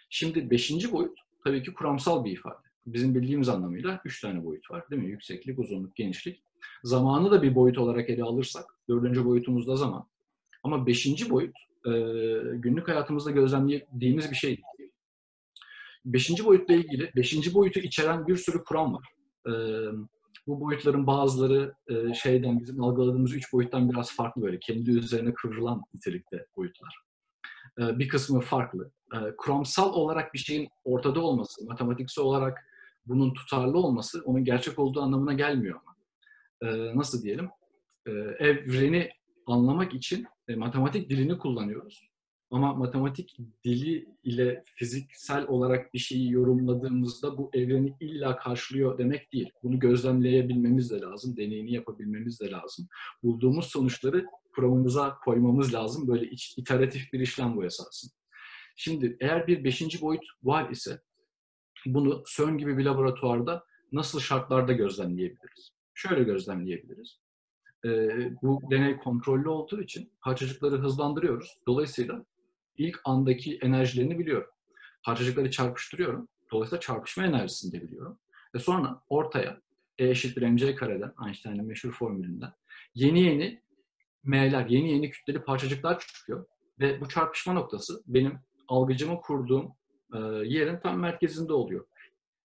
Şimdi 0.10 0.50
beşinci 0.52 0.92
boyut 0.92 1.20
tabii 1.44 1.64
ki 1.64 1.74
kuramsal 1.74 2.26
bir 2.26 2.32
ifade. 2.32 2.72
Bizim 2.86 3.16
bildiğimiz 3.16 3.50
anlamıyla 3.50 4.02
üç 4.06 4.22
tane 4.22 4.46
boyut 4.46 4.72
var 4.72 4.90
değil 4.90 5.02
mi? 5.02 5.10
Yükseklik, 5.10 5.60
uzunluk, 5.60 5.96
genişlik. 5.96 6.44
Zamanı 6.84 7.32
da 7.32 7.42
bir 7.42 7.56
boyut 7.56 7.78
olarak 7.78 8.10
ele 8.10 8.24
alırsak, 8.24 8.66
dördüncü 8.90 9.26
boyutumuzda 9.26 9.76
zaman. 9.76 10.08
Ama 10.64 10.88
beşinci 10.88 11.30
boyut 11.30 11.56
e, 11.86 11.92
günlük 12.54 12.88
hayatımızda 12.88 13.32
gözlemlediğimiz 13.32 14.32
bir 14.32 14.36
şey 14.36 14.50
değil. 14.50 14.92
Beşinci 16.06 16.46
boyutla 16.46 16.74
ilgili, 16.74 17.12
beşinci 17.16 17.54
boyutu 17.54 17.80
içeren 17.80 18.28
bir 18.28 18.36
sürü 18.36 18.64
kuram 18.64 18.94
var. 18.94 19.08
E, 19.48 19.52
bu 20.48 20.62
boyutların 20.62 21.08
bazıları 21.08 21.76
e, 21.88 22.14
şeyden 22.14 22.60
bizim 22.60 22.84
algıladığımız 22.84 23.34
üç 23.34 23.54
boyuttan 23.54 23.90
biraz 23.90 24.16
farklı 24.16 24.42
böyle 24.42 24.60
kendi 24.60 24.92
üzerine 24.92 25.34
kıvrılan 25.34 25.82
nitelikte 25.94 26.46
boyutlar. 26.58 27.02
e, 27.80 28.00
bir 28.00 28.08
kısmı 28.08 28.42
farklı. 28.42 28.92
E, 29.14 29.18
kuramsal 29.38 29.94
olarak 29.94 30.34
bir 30.34 30.40
şeyin 30.40 30.70
ortada 30.84 31.22
olması, 31.22 31.66
matematiksel 31.66 32.26
olarak 32.26 32.66
bunun 33.06 33.34
tutarlı 33.34 33.78
olması 33.78 34.22
onun 34.26 34.44
gerçek 34.44 34.80
olduğu 34.80 35.02
anlamına 35.02 35.34
gelmiyor 35.34 35.80
ama. 35.82 35.96
E, 36.72 36.98
nasıl 36.98 37.24
diyelim? 37.24 37.50
E, 38.08 38.12
evreni 38.40 39.10
anlamak 39.48 39.94
için 39.94 40.28
e, 40.48 40.56
matematik 40.56 41.10
dilini 41.10 41.38
kullanıyoruz. 41.38 42.11
Ama 42.52 42.74
matematik 42.74 43.38
dili 43.66 44.10
ile 44.24 44.64
fiziksel 44.76 45.48
olarak 45.48 45.94
bir 45.94 46.00
şeyi 46.00 46.32
yorumladığımızda 46.32 47.38
bu 47.38 47.52
evreni 47.54 47.96
illa 48.00 48.38
karşılıyor 48.38 48.98
demek 48.98 49.34
değil. 49.34 49.52
Bunu 49.64 49.80
gözlemleyebilmemiz 49.80 50.92
de 50.92 51.00
lazım, 51.00 51.38
deneyini 51.38 51.74
yapabilmemiz 51.74 52.40
de 52.40 52.52
lazım. 52.52 52.88
Bulduğumuz 53.24 53.66
sonuçları 53.66 54.26
kuramımıza 54.56 55.18
koymamız 55.26 55.74
lazım. 55.74 56.08
Böyle 56.08 56.30
iç, 56.30 56.58
iteratif 56.58 57.14
bir 57.14 57.20
işlem 57.20 57.56
bu 57.56 57.66
esasında. 57.66 58.14
Şimdi 58.76 59.18
eğer 59.20 59.48
bir 59.48 59.64
beşinci 59.64 60.02
boyut 60.02 60.24
var 60.44 60.70
ise 60.70 61.02
bunu 61.86 62.24
CERN 62.36 62.58
gibi 62.58 62.78
bir 62.78 62.86
laboratuvarda 62.86 63.64
nasıl 63.92 64.20
şartlarda 64.20 64.74
gözlemleyebiliriz? 64.74 65.72
Şöyle 65.94 66.24
gözlemleyebiliriz. 66.24 67.20
Ee, 67.86 68.32
bu 68.42 68.62
deney 68.72 68.98
kontrollü 68.98 69.50
olduğu 69.50 69.82
için 69.82 70.12
parçacıkları 70.22 70.78
hızlandırıyoruz. 70.78 71.58
Dolayısıyla 71.68 72.26
ilk 72.88 73.02
andaki 73.06 73.58
enerjilerini 73.58 74.20
biliyorum. 74.20 74.50
Parçacıkları 75.04 75.52
çarpıştırıyorum. 75.52 76.28
Dolayısıyla 76.52 76.80
çarpışma 76.80 77.26
enerjisini 77.26 77.72
de 77.72 77.82
biliyorum. 77.84 78.20
Ve 78.56 78.60
sonra 78.60 79.02
ortaya 79.10 79.62
E 79.98 80.10
eşittir 80.10 80.42
mc 80.42 80.76
kareden, 80.76 81.14
Einstein'ın 81.28 81.66
meşhur 81.66 81.92
formülünden 81.92 82.54
yeni 82.96 83.22
yeni 83.22 83.62
M'ler, 84.24 84.66
yeni 84.70 84.92
yeni 84.92 85.10
kütleli 85.10 85.44
parçacıklar 85.44 86.00
çıkıyor. 86.00 86.46
Ve 86.80 87.02
bu 87.02 87.10
çarpışma 87.10 87.54
noktası 87.54 88.04
benim 88.08 88.40
algıcımı 88.68 89.22
kurduğum 89.22 89.72
e, 90.14 90.18
yerin 90.46 90.80
tam 90.80 91.00
merkezinde 91.00 91.54
oluyor. 91.54 91.86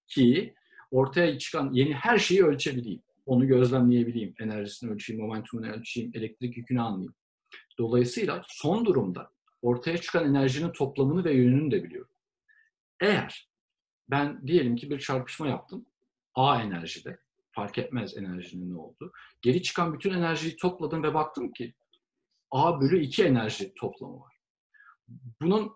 Ki 0.06 0.54
ortaya 0.90 1.38
çıkan 1.38 1.72
yeni 1.72 1.94
her 1.94 2.18
şeyi 2.18 2.44
ölçebileyim. 2.44 3.02
Onu 3.26 3.46
gözlemleyebileyim. 3.46 4.34
Enerjisini 4.38 4.90
ölçeyim, 4.90 5.22
momentumunu 5.22 5.70
ölçeyim, 5.70 6.10
elektrik 6.14 6.56
yükünü 6.56 6.80
anlayayım. 6.80 7.14
Dolayısıyla 7.78 8.42
son 8.48 8.84
durumda 8.84 9.30
ortaya 9.62 9.98
çıkan 9.98 10.28
enerjinin 10.28 10.72
toplamını 10.72 11.24
ve 11.24 11.32
yönünü 11.32 11.70
de 11.70 11.84
biliyorum. 11.84 12.10
Eğer 13.00 13.48
ben 14.10 14.46
diyelim 14.46 14.76
ki 14.76 14.90
bir 14.90 14.98
çarpışma 14.98 15.48
yaptım. 15.48 15.86
A 16.34 16.62
enerjide. 16.62 17.18
Fark 17.50 17.78
etmez 17.78 18.16
enerjinin 18.16 18.70
ne 18.70 18.76
oldu. 18.76 19.12
Geri 19.42 19.62
çıkan 19.62 19.94
bütün 19.94 20.12
enerjiyi 20.12 20.56
topladım 20.56 21.02
ve 21.02 21.14
baktım 21.14 21.52
ki 21.52 21.74
A 22.50 22.80
bölü 22.80 23.00
2 23.00 23.24
enerji 23.24 23.74
toplamı 23.74 24.20
var. 24.20 24.36
Bunun 25.40 25.72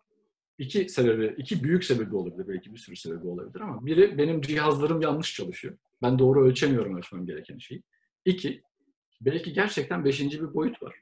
iki 0.58 0.88
sebebi, 0.88 1.34
iki 1.38 1.64
büyük 1.64 1.84
sebebi 1.84 2.16
olabilir. 2.16 2.48
Belki 2.48 2.72
bir 2.72 2.78
sürü 2.78 2.96
sebebi 2.96 3.26
olabilir 3.26 3.60
ama 3.60 3.86
biri 3.86 4.18
benim 4.18 4.40
cihazlarım 4.40 5.02
yanlış 5.02 5.34
çalışıyor. 5.34 5.76
Ben 6.02 6.18
doğru 6.18 6.44
ölçemiyorum 6.44 6.96
ölçmem 6.96 7.26
gereken 7.26 7.58
şeyi. 7.58 7.82
İki, 8.24 8.62
belki 9.20 9.52
gerçekten 9.52 10.04
beşinci 10.04 10.42
bir 10.42 10.54
boyut 10.54 10.82
var. 10.82 10.94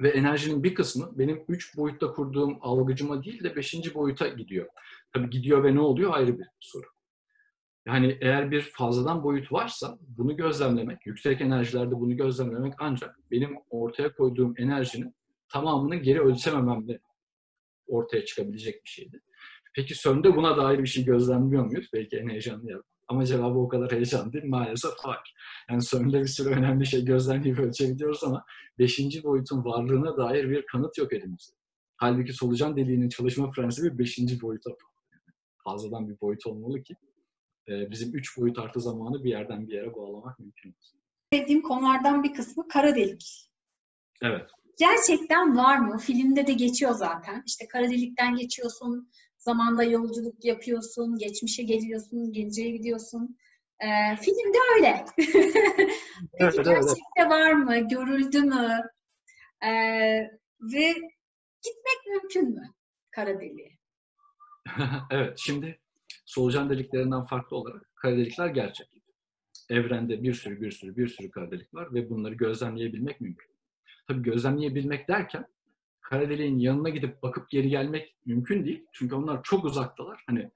Ve 0.00 0.08
enerjinin 0.08 0.62
bir 0.62 0.74
kısmı 0.74 1.18
benim 1.18 1.44
üç 1.48 1.76
boyutta 1.76 2.12
kurduğum 2.12 2.58
algıcıma 2.60 3.24
değil 3.24 3.44
de 3.44 3.56
beşinci 3.56 3.94
boyuta 3.94 4.28
gidiyor. 4.28 4.66
Tabii 5.12 5.30
gidiyor 5.30 5.64
ve 5.64 5.74
ne 5.74 5.80
oluyor 5.80 6.14
ayrı 6.14 6.38
bir 6.38 6.46
soru. 6.60 6.86
Yani 7.86 8.18
eğer 8.20 8.50
bir 8.50 8.60
fazladan 8.60 9.24
boyut 9.24 9.52
varsa 9.52 9.98
bunu 10.00 10.36
gözlemlemek, 10.36 11.06
yüksek 11.06 11.40
enerjilerde 11.40 11.90
bunu 11.90 12.16
gözlemlemek 12.16 12.74
ancak 12.78 13.18
benim 13.30 13.56
ortaya 13.70 14.12
koyduğum 14.12 14.54
enerjinin 14.56 15.14
tamamını 15.48 15.96
geri 15.96 16.20
ölçemememle 16.20 17.00
ortaya 17.86 18.24
çıkabilecek 18.24 18.84
bir 18.84 18.88
şeydi. 18.88 19.20
Peki 19.74 19.94
CERN'de 19.94 20.36
buna 20.36 20.56
dair 20.56 20.78
bir 20.78 20.86
şey 20.86 21.04
gözlemliyor 21.04 21.64
muyuz? 21.64 21.88
Belki 21.94 22.16
en 22.16 22.28
heyecanlı 22.28 22.70
yer. 22.70 22.80
Ama 23.08 23.24
cevabı 23.26 23.58
o 23.58 23.68
kadar 23.68 23.92
heyecan 23.92 24.32
değil. 24.32 24.44
Maalesef 24.44 24.90
hayır. 24.98 25.34
Yani 25.70 25.82
CERN'de 25.82 26.20
bir 26.20 26.26
sürü 26.26 26.48
önemli 26.48 26.86
şey 26.86 27.04
gözlemleyip 27.04 27.58
ölçebiliyoruz 27.58 28.24
ama 28.24 28.44
beşinci 28.78 29.22
boyutun 29.22 29.64
varlığına 29.64 30.16
dair 30.16 30.50
bir 30.50 30.66
kanıt 30.66 30.98
yok 30.98 31.12
elimizde. 31.12 31.56
Halbuki 31.96 32.32
solucan 32.32 32.76
deliğinin 32.76 33.08
çalışma 33.08 33.50
prensibi 33.50 33.98
beşinci 33.98 34.40
boyuta 34.40 34.70
fazladan 35.64 36.08
bir 36.08 36.20
boyut 36.20 36.46
olmalı 36.46 36.82
ki 36.82 36.94
e, 37.68 37.90
bizim 37.90 38.14
üç 38.14 38.38
boyut 38.38 38.58
artı 38.58 38.80
zamanı 38.80 39.24
bir 39.24 39.30
yerden 39.30 39.68
bir 39.68 39.72
yere 39.72 39.94
bağlamak 39.94 40.38
mümkün 40.38 40.74
olsun. 40.78 41.00
Sevdiğim 41.32 41.62
konulardan 41.62 42.22
bir 42.22 42.34
kısmı 42.34 42.68
kara 42.68 42.94
delik. 42.94 43.50
Evet. 44.22 44.50
Gerçekten 44.78 45.56
var 45.56 45.78
mı? 45.78 45.98
Filmde 45.98 46.46
de 46.46 46.52
geçiyor 46.52 46.92
zaten. 46.92 47.42
İşte 47.46 47.68
kara 47.68 47.90
delikten 47.90 48.36
geçiyorsun, 48.36 49.10
zamanda 49.46 49.84
yolculuk 49.84 50.44
yapıyorsun, 50.44 51.18
geçmişe 51.18 51.62
geliyorsun, 51.62 52.32
geleceğe 52.32 52.70
gidiyorsun. 52.70 53.38
Ee, 53.80 54.16
filmde 54.16 54.58
öyle. 54.74 55.04
Peki 55.16 55.90
evet, 56.38 56.54
gerçekte 56.54 57.28
var 57.28 57.52
mı? 57.52 57.88
Görüldü 57.88 58.40
mü? 58.42 58.80
Ee, 59.64 59.70
ve 60.60 60.88
gitmek 61.62 62.00
mümkün 62.10 62.54
mü 62.54 62.74
kara 63.10 63.40
deliğe? 63.40 63.70
evet, 65.10 65.38
şimdi 65.38 65.78
solucan 66.24 66.70
deliklerinden 66.70 67.24
farklı 67.24 67.56
olarak 67.56 67.90
kara 67.96 68.16
delikler 68.16 68.46
gerçek. 68.46 68.88
Evrende 69.70 70.22
bir 70.22 70.34
sürü 70.34 70.60
bir 70.60 70.70
sürü 70.70 70.96
bir 70.96 71.08
sürü 71.08 71.30
kara 71.30 71.50
delik 71.50 71.74
var 71.74 71.94
ve 71.94 72.10
bunları 72.10 72.34
gözlemleyebilmek 72.34 73.20
mümkün. 73.20 73.50
Tabii 74.08 74.22
gözlemleyebilmek 74.22 75.08
derken 75.08 75.46
kara 76.08 76.30
deliğin 76.30 76.58
yanına 76.58 76.88
gidip 76.88 77.22
bakıp 77.22 77.50
geri 77.50 77.68
gelmek 77.68 78.16
mümkün 78.26 78.64
değil. 78.64 78.86
Çünkü 78.92 79.14
onlar 79.14 79.42
çok 79.42 79.64
uzaktalar. 79.64 80.24
Hani 80.26 80.50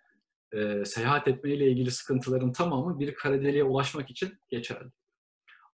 e, 0.52 0.84
seyahat 0.84 1.28
etmeyle 1.28 1.70
ilgili 1.70 1.90
sıkıntıların 1.90 2.52
tamamı 2.52 2.98
bir 2.98 3.14
kara 3.14 3.42
deliğe 3.42 3.64
ulaşmak 3.64 4.10
için 4.10 4.38
geçerli. 4.48 4.90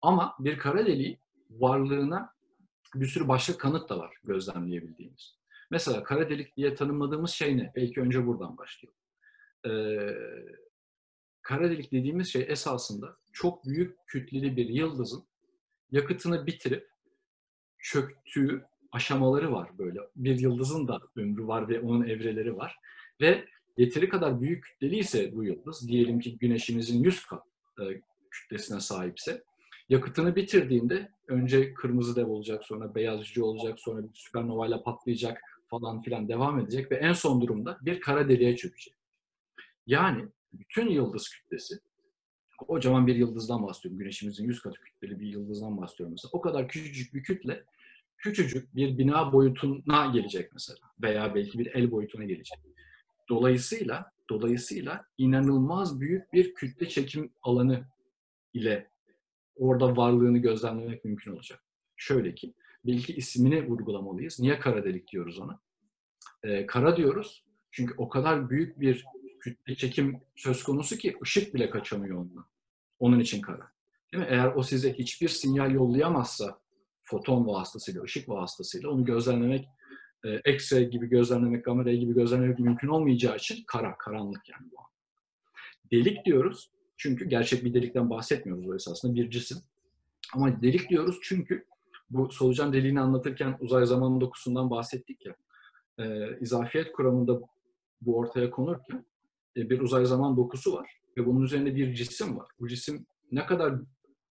Ama 0.02 0.34
bir 0.38 0.58
kara 0.58 0.86
deliği 0.86 1.20
varlığına 1.50 2.34
bir 2.94 3.06
sürü 3.06 3.28
başka 3.28 3.58
kanıt 3.58 3.88
da 3.88 3.98
var 3.98 4.16
gözlemleyebildiğimiz. 4.24 5.38
Mesela 5.70 6.02
kara 6.02 6.30
delik 6.30 6.56
diye 6.56 6.74
tanımladığımız 6.74 7.30
şey 7.30 7.58
ne? 7.58 7.72
Belki 7.76 8.00
önce 8.00 8.26
buradan 8.26 8.56
başlayalım. 8.58 8.98
Ee, 9.66 10.14
kara 11.42 11.70
delik 11.70 11.92
dediğimiz 11.92 12.32
şey 12.32 12.46
esasında 12.48 13.16
çok 13.32 13.66
büyük 13.66 13.98
kütleli 14.06 14.56
bir 14.56 14.68
yıldızın 14.68 15.24
yakıtını 15.90 16.46
bitirip 16.46 16.88
çöktüğü 17.78 18.64
aşamaları 18.94 19.52
var 19.52 19.78
böyle. 19.78 20.00
Bir 20.16 20.38
yıldızın 20.38 20.88
da 20.88 21.00
ömrü 21.16 21.46
var 21.46 21.68
ve 21.68 21.80
onun 21.80 22.04
evreleri 22.04 22.56
var. 22.56 22.76
Ve 23.20 23.44
yeteri 23.76 24.08
kadar 24.08 24.40
büyük 24.40 24.64
kütleli 24.64 24.98
ise 24.98 25.34
bu 25.34 25.44
yıldız, 25.44 25.88
diyelim 25.88 26.20
ki 26.20 26.38
güneşimizin 26.38 27.04
100 27.04 27.26
kat 27.26 27.42
e, 27.80 27.84
kütlesine 28.30 28.80
sahipse, 28.80 29.42
yakıtını 29.88 30.36
bitirdiğinde 30.36 31.08
önce 31.28 31.74
kırmızı 31.74 32.16
dev 32.16 32.26
olacak, 32.26 32.64
sonra 32.64 32.94
beyaz 32.94 33.26
cüce 33.26 33.42
olacak, 33.42 33.80
sonra 33.80 34.02
bir 34.02 34.14
süpernovayla 34.14 34.82
patlayacak 34.82 35.40
falan 35.66 36.02
filan 36.02 36.28
devam 36.28 36.60
edecek 36.60 36.92
ve 36.92 36.96
en 36.96 37.12
son 37.12 37.40
durumda 37.40 37.78
bir 37.82 38.00
kara 38.00 38.28
deliğe 38.28 38.56
çökecek. 38.56 38.94
Yani 39.86 40.24
bütün 40.52 40.90
yıldız 40.90 41.28
kütlesi, 41.28 41.74
kocaman 42.58 43.06
bir 43.06 43.16
yıldızdan 43.16 43.62
bahsediyorum, 43.62 43.98
güneşimizin 43.98 44.44
100 44.44 44.60
katı 44.60 44.80
kütleli 44.80 45.20
bir 45.20 45.26
yıldızdan 45.26 45.76
bahsediyorum 45.76 46.12
mesela. 46.12 46.30
O 46.32 46.40
kadar 46.40 46.68
küçücük 46.68 47.14
bir 47.14 47.22
kütle 47.22 47.64
küçücük 48.24 48.76
bir 48.76 48.98
bina 48.98 49.32
boyutuna 49.32 50.06
gelecek 50.06 50.52
mesela 50.52 50.78
veya 51.02 51.34
belki 51.34 51.58
bir 51.58 51.66
el 51.66 51.90
boyutuna 51.90 52.24
gelecek. 52.24 52.58
Dolayısıyla 53.28 54.12
dolayısıyla 54.30 55.06
inanılmaz 55.18 56.00
büyük 56.00 56.32
bir 56.32 56.54
kütle 56.54 56.88
çekim 56.88 57.32
alanı 57.42 57.88
ile 58.54 58.90
orada 59.56 59.96
varlığını 59.96 60.38
gözlemlemek 60.38 61.04
mümkün 61.04 61.32
olacak. 61.32 61.64
Şöyle 61.96 62.34
ki 62.34 62.54
belki 62.86 63.14
ismini 63.14 63.68
vurgulamalıyız. 63.68 64.40
Niye 64.40 64.58
kara 64.58 64.84
delik 64.84 65.08
diyoruz 65.08 65.38
ona? 65.38 65.60
Ee, 66.42 66.66
kara 66.66 66.96
diyoruz 66.96 67.44
çünkü 67.70 67.94
o 67.98 68.08
kadar 68.08 68.50
büyük 68.50 68.80
bir 68.80 69.04
kütle 69.40 69.74
çekim 69.74 70.20
söz 70.36 70.62
konusu 70.62 70.96
ki 70.96 71.16
ışık 71.22 71.54
bile 71.54 71.70
kaçamıyor 71.70 72.18
ondan. 72.18 72.46
Onun 72.98 73.20
için 73.20 73.40
kara. 73.40 73.72
Değil 74.12 74.24
mi? 74.24 74.28
Eğer 74.30 74.52
o 74.54 74.62
size 74.62 74.92
hiçbir 74.92 75.28
sinyal 75.28 75.72
yollayamazsa 75.72 76.63
foton 77.04 77.46
vasıtasıyla, 77.46 78.02
ışık 78.02 78.28
vasıtasıyla 78.28 78.90
onu 78.90 79.04
gözlemlemek, 79.04 79.68
e, 80.25 80.37
X-ray 80.37 80.90
gibi 80.90 81.06
gözlemlemek, 81.06 81.64
gamma 81.64 81.84
ray 81.84 81.99
gibi 81.99 82.14
gözlemlemek 82.14 82.58
mümkün 82.58 82.88
olmayacağı 82.88 83.37
için 83.37 83.64
kara, 83.66 83.99
karanlık 83.99 84.49
yani 84.49 84.70
bu. 84.73 84.76
Delik 85.90 86.25
diyoruz 86.25 86.70
çünkü 86.96 87.25
gerçek 87.25 87.64
bir 87.64 87.75
delikten 87.75 88.11
bahsetmiyoruz 88.11 88.68
o 88.68 88.75
esasında 88.75 89.14
bir 89.14 89.30
cisim. 89.30 89.58
Ama 90.34 90.62
delik 90.62 90.90
diyoruz 90.90 91.18
çünkü 91.23 91.64
bu 92.11 92.32
solucan 92.32 92.73
deliğini 92.73 93.00
anlatırken 93.00 93.56
uzay 93.61 93.87
zaman 93.87 94.20
dokusundan 94.20 94.70
bahsettik 94.70 95.26
ya. 95.26 95.34
E, 95.99 96.37
izafiyet 96.40 96.92
kuramında 96.92 97.40
bu 98.00 98.18
ortaya 98.18 98.50
konurken 98.50 99.06
e, 99.56 99.70
bir 99.70 99.80
uzay 99.80 100.04
zaman 100.04 100.37
dokusu 100.37 100.73
var 100.73 101.00
ve 101.18 101.26
bunun 101.26 101.42
üzerinde 101.42 101.76
bir 101.76 101.94
cisim 101.94 102.38
var. 102.38 102.49
Bu 102.61 102.68
cisim 102.68 103.06
ne 103.32 103.46
kadar 103.46 103.75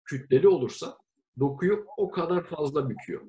kütleli 0.06 0.48
olursa 0.48 0.98
dokuyu 1.40 1.86
o 1.98 2.12
kadar 2.12 2.44
fazla 2.44 2.90
büküyor. 2.90 3.22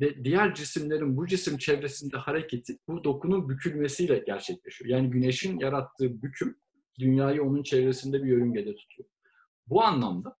ve 0.00 0.24
diğer 0.24 0.54
cisimlerin 0.54 1.16
bu 1.16 1.26
cisim 1.26 1.58
çevresinde 1.58 2.16
hareketi 2.16 2.78
bu 2.88 3.04
dokunun 3.04 3.48
bükülmesiyle 3.48 4.18
gerçekleşiyor. 4.18 4.90
Yani 4.90 5.10
güneşin 5.10 5.58
yarattığı 5.58 6.22
büküm 6.22 6.56
dünyayı 6.98 7.42
onun 7.42 7.62
çevresinde 7.62 8.22
bir 8.22 8.28
yörüngede 8.28 8.74
tutuyor. 8.74 9.08
Bu 9.66 9.82
anlamda 9.82 10.36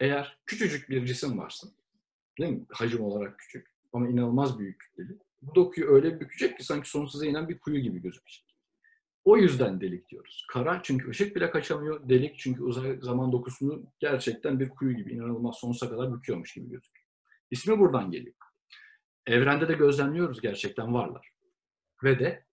eğer 0.00 0.38
küçücük 0.46 0.90
bir 0.90 1.06
cisim 1.06 1.38
varsa, 1.38 1.68
değil 2.38 2.52
mi? 2.52 2.66
Hacim 2.70 3.00
olarak 3.00 3.38
küçük 3.38 3.68
ama 3.92 4.08
inanılmaz 4.08 4.58
büyük 4.58 4.80
kütleli. 4.80 5.18
Bu 5.42 5.54
dokuyu 5.54 5.86
öyle 5.86 6.20
bükecek 6.20 6.58
ki 6.58 6.64
sanki 6.64 6.90
sonsuza 6.90 7.26
inen 7.26 7.48
bir 7.48 7.58
kuyu 7.58 7.80
gibi 7.80 8.02
gözükecek. 8.02 8.49
O 9.24 9.36
yüzden 9.36 9.80
delik 9.80 10.08
diyoruz. 10.08 10.46
Kara 10.48 10.80
çünkü 10.82 11.10
ışık 11.10 11.36
bile 11.36 11.50
kaçamıyor. 11.50 12.08
Delik 12.08 12.38
çünkü 12.38 12.62
uzay 12.62 12.98
zaman 13.00 13.32
dokusunu 13.32 13.82
gerçekten 13.98 14.60
bir 14.60 14.68
kuyu 14.68 14.96
gibi 14.96 15.12
inanılmaz 15.12 15.56
sonsuza 15.56 15.90
kadar 15.90 16.14
büküyormuş 16.14 16.54
gibi 16.54 16.70
gözüküyor. 16.70 17.06
İsmi 17.50 17.78
buradan 17.78 18.10
geliyor. 18.10 18.34
Evrende 19.26 19.68
de 19.68 19.72
gözlemliyoruz 19.72 20.40
gerçekten 20.40 20.94
varlar. 20.94 21.30
Ve 22.04 22.18
de 22.18 22.44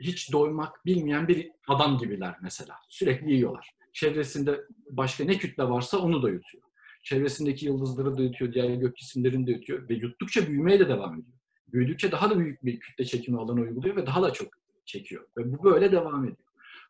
hiç 0.00 0.32
doymak 0.32 0.86
bilmeyen 0.86 1.28
bir 1.28 1.50
adam 1.68 1.98
gibiler 1.98 2.36
mesela. 2.42 2.74
Sürekli 2.88 3.32
yiyorlar. 3.32 3.70
Çevresinde 3.92 4.60
başka 4.90 5.24
ne 5.24 5.38
kütle 5.38 5.64
varsa 5.64 5.98
onu 5.98 6.22
da 6.22 6.30
yutuyor. 6.30 6.64
Çevresindeki 7.02 7.66
yıldızları 7.66 8.18
da 8.18 8.22
yutuyor, 8.22 8.52
diğer 8.52 8.74
gök 8.74 8.96
cisimlerini 8.96 9.46
de 9.46 9.50
yutuyor 9.50 9.88
ve 9.88 9.94
yuttukça 9.94 10.46
büyümeye 10.46 10.80
de 10.80 10.88
devam 10.88 11.14
ediyor. 11.14 11.38
Büyüdükçe 11.68 12.12
daha 12.12 12.30
da 12.30 12.38
büyük 12.38 12.64
bir 12.64 12.80
kütle 12.80 13.04
çekimi 13.04 13.38
alanı 13.38 13.60
uyguluyor 13.60 13.96
ve 13.96 14.06
daha 14.06 14.22
da 14.22 14.32
çok 14.32 14.48
çekiyor. 14.88 15.24
Ve 15.36 15.52
bu 15.52 15.64
böyle 15.64 15.92
devam 15.92 16.24
ediyor. 16.24 16.48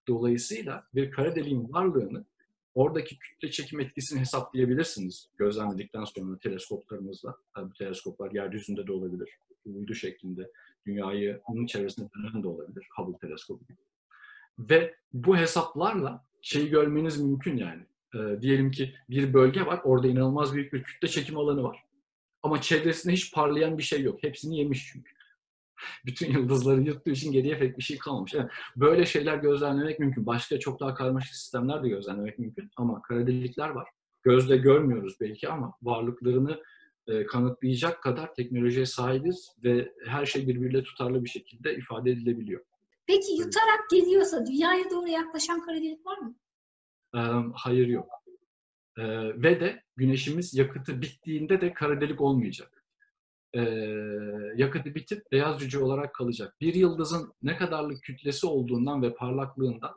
Dolayısıyla 0.09 0.85
bir 0.95 1.11
kara 1.11 1.37
deliğin 1.37 1.73
varlığını 1.73 2.25
oradaki 2.75 3.19
kütle 3.19 3.51
çekim 3.51 3.81
etkisini 3.81 4.21
hesaplayabilirsiniz 4.21 5.29
gözlemledikten 5.37 6.05
sonra 6.05 6.39
teleskoplarımızla. 6.39 7.37
Tabii 7.55 7.73
teleskoplar 7.79 8.31
yeryüzünde 8.31 8.87
de 8.87 8.93
olabilir. 8.93 9.39
Uydu 9.65 9.95
şeklinde 9.95 10.51
dünyayı 10.87 11.41
onun 11.47 11.67
çevresinde 11.67 12.09
dönen 12.17 12.43
de 12.43 12.49
olabilir. 12.49 12.89
Hubble 12.97 13.19
teleskobu 13.19 13.65
gibi. 13.65 13.79
Ve 14.59 14.95
bu 15.13 15.37
hesaplarla 15.37 16.25
şeyi 16.43 16.69
görmeniz 16.69 17.21
mümkün 17.21 17.57
yani. 17.57 17.83
E, 18.15 18.43
diyelim 18.43 18.71
ki 18.71 18.95
bir 19.11 19.35
bölge 19.35 19.67
var, 19.67 19.81
orada 19.85 20.09
inanılmaz 20.09 20.55
büyük 20.55 20.73
bir 20.73 20.83
kütle 20.83 21.09
çekim 21.09 21.39
alanı 21.39 21.63
var. 21.63 21.85
Ama 22.43 22.61
çevresinde 22.61 23.13
hiç 23.13 23.35
parlayan 23.35 23.79
bir 23.79 23.83
şey 23.83 24.03
yok. 24.03 24.23
Hepsini 24.23 24.59
yemiş 24.59 24.91
çünkü. 24.93 25.18
Bütün 26.07 26.33
yıldızları 26.33 26.81
yuttuğu 26.81 27.11
için 27.11 27.33
geriye 27.33 27.59
pek 27.59 27.79
bir 27.79 27.83
şey 27.83 27.99
kalmamış. 27.99 28.35
Yani 28.35 28.49
böyle 28.77 29.07
şeyler 29.07 29.37
gözlemlemek 29.37 29.99
mümkün. 29.99 30.27
Başka 30.27 30.59
çok 30.59 30.81
daha 30.81 30.95
karmaşık 30.95 31.35
sistemler 31.35 31.83
de 31.83 31.89
gözlemlemek 31.89 32.39
mümkün. 32.39 32.71
Ama 32.77 33.03
kara 33.03 33.27
delikler 33.27 33.69
var. 33.69 33.89
Gözle 34.23 34.57
görmüyoruz 34.57 35.17
belki 35.21 35.49
ama 35.49 35.73
varlıklarını 35.83 36.63
e, 37.07 37.27
kanıtlayacak 37.27 38.03
kadar 38.03 38.35
teknolojiye 38.35 38.87
sahibiz 38.87 39.49
ve 39.65 39.93
her 40.07 40.27
şey 40.27 40.49
birbiriyle 40.49 40.83
tutarlı 40.83 41.25
bir 41.25 41.29
şekilde 41.29 41.77
ifade 41.77 42.11
edilebiliyor. 42.11 42.65
Peki 43.07 43.33
yutarak 43.33 43.91
geliyorsa 43.91 44.47
dünyaya 44.47 44.91
doğru 44.91 45.09
yaklaşan 45.09 45.61
kara 45.61 45.77
delik 45.77 46.07
var 46.07 46.19
mı? 46.19 46.35
E, 47.15 47.21
hayır 47.55 47.87
yok. 47.87 48.09
E, 48.99 49.05
ve 49.43 49.61
de 49.61 49.83
güneşimiz 49.97 50.55
yakıtı 50.55 51.03
bittiğinde 51.03 51.61
de 51.61 51.73
kara 51.73 52.01
delik 52.01 52.21
olmayacak. 52.21 52.78
E, 53.55 53.61
yakıtı 54.57 54.95
bitip 54.95 55.33
beyaz 55.33 55.61
cüce 55.61 55.79
olarak 55.79 56.15
kalacak. 56.15 56.55
Bir 56.61 56.75
yıldızın 56.75 57.33
ne 57.43 57.57
kadarlık 57.57 58.03
kütlesi 58.03 58.47
olduğundan 58.47 59.03
ve 59.03 59.15
parlaklığından 59.15 59.95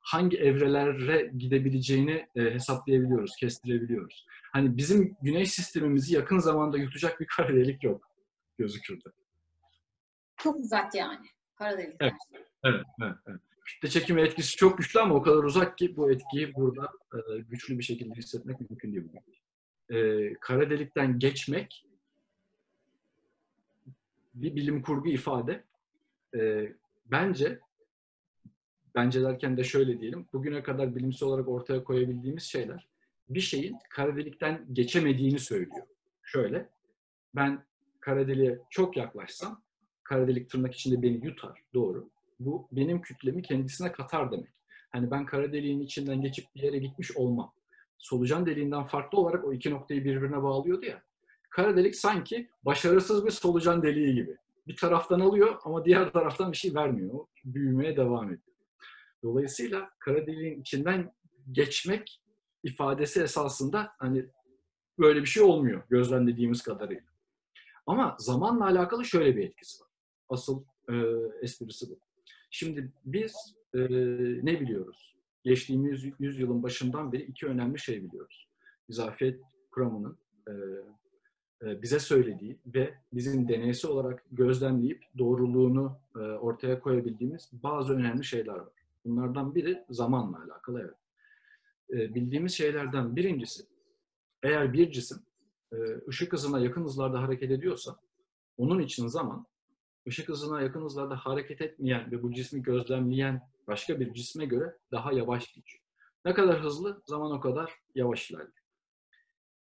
hangi 0.00 0.36
evrelere 0.36 1.30
gidebileceğini 1.38 2.28
e, 2.36 2.40
hesaplayabiliyoruz, 2.40 3.36
kestirebiliyoruz. 3.36 4.26
Hani 4.52 4.76
bizim 4.76 5.16
güneş 5.22 5.52
sistemimizi 5.52 6.14
yakın 6.14 6.38
zamanda 6.38 6.78
yutacak 6.78 7.20
bir 7.20 7.26
kara 7.36 7.48
delik 7.48 7.84
yok 7.84 8.08
gözükürdü. 8.58 9.12
Çok 10.36 10.56
uzak 10.56 10.94
yani 10.94 11.26
kara 11.54 11.78
delikler. 11.78 11.96
Evet, 12.00 12.42
evet, 12.64 12.86
evet. 13.02 13.16
evet. 13.26 13.40
Kütle 13.64 13.88
çekimi 13.88 14.20
etkisi 14.20 14.56
çok 14.56 14.78
güçlü 14.78 15.00
ama 15.00 15.14
o 15.14 15.22
kadar 15.22 15.44
uzak 15.44 15.78
ki 15.78 15.96
bu 15.96 16.12
etkiyi 16.12 16.54
burada 16.54 16.90
e, 17.14 17.38
güçlü 17.38 17.78
bir 17.78 17.82
şekilde 17.82 18.14
hissetmek 18.14 18.60
mümkün 18.60 18.92
değil. 18.92 19.10
E, 19.90 20.32
kara 20.40 20.70
delikten 20.70 21.18
geçmek 21.18 21.87
bir 24.42 24.56
bilim 24.56 24.82
kurgu 24.82 25.08
ifade. 25.08 25.64
E, 26.36 26.72
bence 27.06 27.60
bence 28.94 29.22
derken 29.22 29.56
de 29.56 29.64
şöyle 29.64 30.00
diyelim. 30.00 30.26
Bugüne 30.32 30.62
kadar 30.62 30.96
bilimsel 30.96 31.28
olarak 31.28 31.48
ortaya 31.48 31.84
koyabildiğimiz 31.84 32.42
şeyler 32.42 32.88
bir 33.28 33.40
şeyin 33.40 33.76
kara 33.90 34.16
delikten 34.16 34.66
geçemediğini 34.72 35.38
söylüyor. 35.38 35.86
Şöyle, 36.22 36.68
ben 37.34 37.64
kara 38.00 38.28
deliğe 38.28 38.58
çok 38.70 38.96
yaklaşsam 38.96 39.62
kara 40.02 40.28
delik 40.28 40.50
tırnak 40.50 40.74
içinde 40.74 41.02
beni 41.02 41.26
yutar. 41.26 41.62
Doğru. 41.74 42.10
Bu 42.40 42.68
benim 42.72 43.00
kütlemi 43.00 43.42
kendisine 43.42 43.92
katar 43.92 44.32
demek. 44.32 44.50
Hani 44.90 45.10
ben 45.10 45.26
kara 45.26 45.52
deliğin 45.52 45.80
içinden 45.80 46.22
geçip 46.22 46.54
bir 46.54 46.62
yere 46.62 46.78
gitmiş 46.78 47.16
olmam. 47.16 47.52
Solucan 47.98 48.46
deliğinden 48.46 48.84
farklı 48.84 49.18
olarak 49.18 49.44
o 49.44 49.52
iki 49.52 49.70
noktayı 49.70 50.04
birbirine 50.04 50.42
bağlıyordu 50.42 50.86
ya. 50.86 51.02
Kara 51.50 51.76
delik 51.76 51.96
sanki 51.96 52.50
başarısız 52.62 53.26
bir 53.26 53.30
solucan 53.30 53.82
deliği 53.82 54.14
gibi. 54.14 54.36
Bir 54.66 54.76
taraftan 54.76 55.20
alıyor 55.20 55.56
ama 55.64 55.84
diğer 55.84 56.12
taraftan 56.12 56.52
bir 56.52 56.56
şey 56.56 56.74
vermiyor. 56.74 57.26
Büyümeye 57.44 57.96
devam 57.96 58.24
ediyor. 58.24 58.56
Dolayısıyla 59.22 59.90
kara 59.98 60.26
deliğin 60.26 60.60
içinden 60.60 61.12
geçmek 61.52 62.22
ifadesi 62.62 63.22
esasında 63.22 63.92
hani 63.98 64.26
böyle 64.98 65.20
bir 65.20 65.26
şey 65.26 65.42
olmuyor 65.42 65.82
gözlemlediğimiz 65.90 66.62
kadarıyla. 66.62 67.08
Ama 67.86 68.16
zamanla 68.18 68.64
alakalı 68.64 69.04
şöyle 69.04 69.36
bir 69.36 69.44
etkisi 69.44 69.82
var. 69.82 69.90
Asıl 70.28 70.64
e, 70.90 70.94
esprisi 71.42 71.90
bu. 71.90 72.00
Şimdi 72.50 72.92
biz 73.04 73.34
e, 73.74 73.78
ne 74.42 74.60
biliyoruz? 74.60 75.16
Geçtiğimiz 75.44 76.04
yüzyılın 76.18 76.62
başından 76.62 77.12
beri 77.12 77.22
iki 77.22 77.46
önemli 77.46 77.78
şey 77.78 78.04
biliyoruz. 78.04 78.48
İzafiyet 78.88 79.40
kuramının 79.70 80.18
e, 80.48 80.52
bize 81.62 81.98
söylediği 81.98 82.58
ve 82.66 82.94
bizim 83.12 83.48
deneysel 83.48 83.90
olarak 83.90 84.24
gözlemleyip 84.32 85.04
doğruluğunu 85.18 85.98
e, 86.16 86.18
ortaya 86.18 86.80
koyabildiğimiz 86.80 87.50
bazı 87.52 87.94
önemli 87.94 88.24
şeyler 88.24 88.54
var. 88.54 88.68
Bunlardan 89.04 89.54
biri 89.54 89.84
zamanla 89.90 90.42
alakalı 90.44 90.80
evet. 90.80 90.94
E, 91.90 92.14
bildiğimiz 92.14 92.52
şeylerden 92.52 93.16
birincisi 93.16 93.66
eğer 94.42 94.72
bir 94.72 94.90
cisim 94.90 95.18
e, 95.72 95.76
ışık 96.08 96.32
hızına 96.32 96.60
yakın 96.60 96.84
hızlarda 96.84 97.22
hareket 97.22 97.50
ediyorsa 97.50 97.96
onun 98.56 98.78
için 98.78 99.06
zaman 99.06 99.46
ışık 100.08 100.28
hızına 100.28 100.60
yakın 100.60 100.82
hızlarda 100.82 101.16
hareket 101.16 101.60
etmeyen 101.60 102.10
ve 102.10 102.22
bu 102.22 102.32
cismi 102.32 102.62
gözlemleyen 102.62 103.48
başka 103.66 104.00
bir 104.00 104.12
cisme 104.12 104.46
göre 104.46 104.76
daha 104.92 105.12
yavaş 105.12 105.54
geçiyor. 105.54 105.84
Ne 106.24 106.34
kadar 106.34 106.62
hızlı 106.62 107.02
zaman 107.06 107.32
o 107.32 107.40
kadar 107.40 107.72
yavaş 107.94 108.30
ilerliyor. 108.30 108.52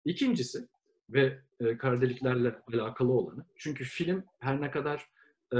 İkincisi 0.05 0.69
ve 1.13 1.39
e, 1.61 1.77
kara 1.77 2.01
deliklerle 2.01 2.59
alakalı 2.73 3.13
olanı. 3.13 3.45
Çünkü 3.57 3.85
film 3.85 4.25
her 4.39 4.61
ne 4.61 4.71
kadar 4.71 5.09
e, 5.53 5.59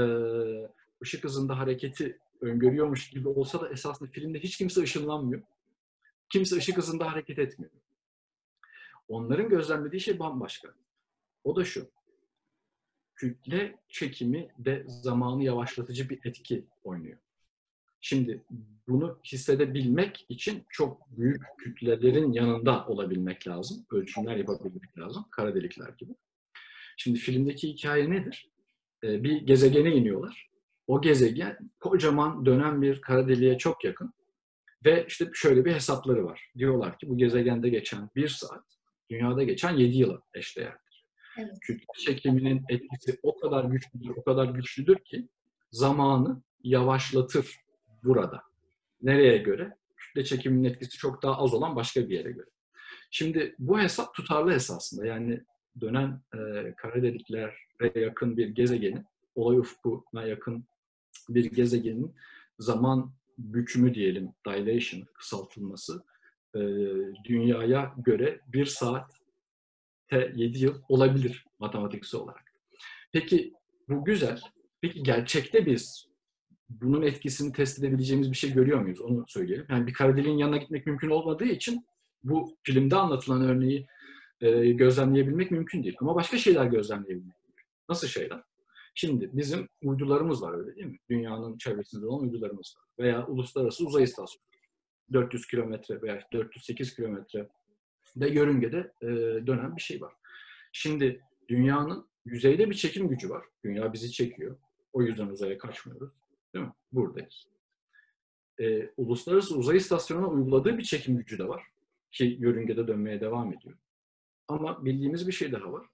ışık 1.03 1.23
hızında 1.23 1.59
hareketi 1.59 2.19
öngörüyormuş 2.41 3.09
gibi 3.09 3.27
olsa 3.27 3.61
da 3.61 3.69
esasında 3.69 4.09
filmde 4.09 4.39
hiç 4.39 4.57
kimse 4.57 4.81
ışınlanmıyor. 4.81 5.41
Kimse 6.29 6.55
ışık 6.55 6.77
hızında 6.77 7.11
hareket 7.11 7.39
etmiyor. 7.39 7.71
Onların 9.07 9.49
gözlemlediği 9.49 10.01
şey 10.01 10.19
bambaşka. 10.19 10.73
O 11.43 11.55
da 11.55 11.65
şu. 11.65 11.91
Kütle 13.15 13.79
çekimi 13.87 14.49
de 14.57 14.85
zamanı 14.87 15.43
yavaşlatıcı 15.43 16.09
bir 16.09 16.19
etki 16.25 16.65
oynuyor. 16.83 17.17
Şimdi 18.01 18.43
bunu 18.87 19.19
hissedebilmek 19.25 20.25
için 20.29 20.63
çok 20.69 21.17
büyük 21.17 21.43
kütlelerin 21.57 22.33
yanında 22.33 22.87
olabilmek 22.87 23.47
lazım. 23.47 23.85
Ölçümler 23.91 24.35
yapabilmek 24.35 24.97
lazım. 24.97 25.25
Kara 25.31 25.55
delikler 25.55 25.89
gibi. 25.97 26.11
Şimdi 26.97 27.19
filmdeki 27.19 27.67
hikaye 27.67 28.09
nedir? 28.09 28.49
Ee, 29.03 29.23
bir 29.23 29.41
gezegene 29.41 29.95
iniyorlar. 29.95 30.49
O 30.87 31.01
gezegen 31.01 31.57
kocaman 31.79 32.45
dönen 32.45 32.81
bir 32.81 33.01
kara 33.01 33.27
deliğe 33.27 33.57
çok 33.57 33.83
yakın. 33.83 34.13
Ve 34.85 35.05
işte 35.07 35.29
şöyle 35.33 35.65
bir 35.65 35.73
hesapları 35.73 36.25
var. 36.25 36.51
Diyorlar 36.57 36.97
ki 36.97 37.09
bu 37.09 37.17
gezegende 37.17 37.69
geçen 37.69 38.09
bir 38.15 38.27
saat, 38.27 38.63
dünyada 39.09 39.43
geçen 39.43 39.77
yedi 39.77 39.97
yıla 39.97 40.21
eşdeğerdir. 40.33 41.05
Evet. 41.37 41.59
Kütle 41.61 41.85
çekiminin 41.99 42.63
etkisi 42.69 43.19
o 43.23 43.39
kadar 43.39 43.63
güçlüdür, 43.63 44.09
o 44.09 44.23
kadar 44.23 44.45
güçlüdür 44.45 44.97
ki 44.97 45.27
zamanı 45.71 46.41
yavaşlatır 46.63 47.55
burada. 48.03 48.43
Nereye 49.01 49.37
göre? 49.37 49.77
Kütle 49.97 50.23
çekiminin 50.23 50.69
etkisi 50.69 50.97
çok 50.97 51.23
daha 51.23 51.37
az 51.37 51.53
olan 51.53 51.75
başka 51.75 52.09
bir 52.09 52.17
yere 52.17 52.31
göre. 52.31 52.49
Şimdi 53.11 53.55
bu 53.59 53.79
hesap 53.79 54.13
tutarlı 54.13 54.53
esasında. 54.53 55.05
Yani 55.05 55.41
dönen 55.81 56.21
e, 56.33 56.73
kara 56.77 57.03
deliklere 57.03 57.53
yakın 57.95 58.37
bir 58.37 58.47
gezegenin, 58.47 59.05
olay 59.35 59.57
ufkuna 59.57 60.23
yakın 60.23 60.65
bir 61.29 61.45
gezegenin 61.45 62.15
zaman 62.59 63.13
bükümü 63.37 63.93
diyelim, 63.93 64.33
dilation, 64.47 65.07
kısaltılması 65.13 66.03
e, 66.55 66.59
dünyaya 67.23 67.93
göre 67.97 68.39
bir 68.47 68.65
saat 68.65 69.21
7 70.11 70.59
yıl 70.59 70.81
olabilir 70.89 71.45
matematiksel 71.59 72.21
olarak. 72.21 72.53
Peki 73.11 73.53
bu 73.89 74.05
güzel. 74.05 74.41
Peki 74.81 75.03
gerçekte 75.03 75.65
biz 75.65 76.10
bunun 76.81 77.01
etkisini 77.01 77.53
test 77.53 77.79
edebileceğimiz 77.79 78.31
bir 78.31 78.37
şey 78.37 78.53
görüyor 78.53 78.81
muyuz? 78.81 79.01
Onu 79.01 79.25
söyleyelim. 79.27 79.65
Yani 79.69 79.87
bir 79.87 79.93
kara 79.93 80.17
deliğin 80.17 80.37
yanına 80.37 80.57
gitmek 80.57 80.85
mümkün 80.85 81.09
olmadığı 81.09 81.45
için 81.45 81.85
bu 82.23 82.57
filmde 82.63 82.95
anlatılan 82.95 83.41
örneği 83.41 83.87
e, 84.41 84.71
gözlemleyebilmek 84.71 85.51
mümkün 85.51 85.83
değil. 85.83 85.95
Ama 85.99 86.15
başka 86.15 86.37
şeyler 86.37 86.65
gözlemleyebilmek 86.65 87.35
mümkün. 87.43 87.65
Nasıl 87.89 88.07
şeyler? 88.07 88.41
Şimdi 88.95 89.29
bizim 89.33 89.67
uydularımız 89.83 90.41
var 90.41 90.59
öyle 90.59 90.75
değil 90.75 90.87
mi? 90.87 90.99
Dünyanın 91.09 91.57
çevresinde 91.57 92.05
olan 92.05 92.23
uydularımız 92.23 92.75
var. 92.77 93.05
Veya 93.05 93.27
uluslararası 93.27 93.85
uzay 93.85 94.03
istasyonu. 94.03 94.45
400 95.13 95.47
kilometre 95.47 96.01
veya 96.01 96.27
408 96.33 96.95
kilometre 96.95 97.49
de 98.15 98.29
yörüngede 98.29 98.91
e, 99.01 99.07
dönen 99.47 99.75
bir 99.75 99.81
şey 99.81 100.01
var. 100.01 100.13
Şimdi 100.71 101.21
dünyanın 101.49 102.07
yüzeyde 102.25 102.69
bir 102.69 102.75
çekim 102.75 103.07
gücü 103.09 103.29
var. 103.29 103.45
Dünya 103.63 103.93
bizi 103.93 104.11
çekiyor. 104.11 104.57
O 104.93 105.01
yüzden 105.01 105.27
uzaya 105.27 105.57
kaçmıyoruz. 105.57 106.20
Değil 106.55 106.65
mi? 106.65 106.73
Buradayız. 106.91 107.47
E, 108.59 108.89
Uluslararası 108.97 109.57
Uzay 109.57 109.77
İstasyonu'na 109.77 110.27
uyguladığı 110.27 110.77
bir 110.77 110.83
çekim 110.83 111.17
gücü 111.17 111.39
de 111.39 111.47
var. 111.47 111.63
Ki 112.11 112.37
yörüngede 112.39 112.87
dönmeye 112.87 113.21
devam 113.21 113.53
ediyor. 113.53 113.77
Ama 114.47 114.85
bildiğimiz 114.85 115.27
bir 115.27 115.31
şey 115.31 115.51
daha 115.51 115.71
var. 115.71 115.87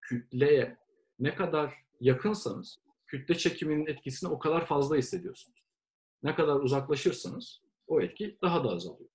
Kütleye 0.00 0.76
ne 1.18 1.34
kadar 1.34 1.74
yakınsanız 2.00 2.78
kütle 3.06 3.34
çekiminin 3.34 3.86
etkisini 3.86 4.30
o 4.30 4.38
kadar 4.38 4.66
fazla 4.66 4.96
hissediyorsunuz. 4.96 5.64
Ne 6.22 6.34
kadar 6.34 6.60
uzaklaşırsanız 6.60 7.60
o 7.86 8.00
etki 8.00 8.38
daha 8.42 8.64
da 8.64 8.68
azalıyor. 8.68 9.10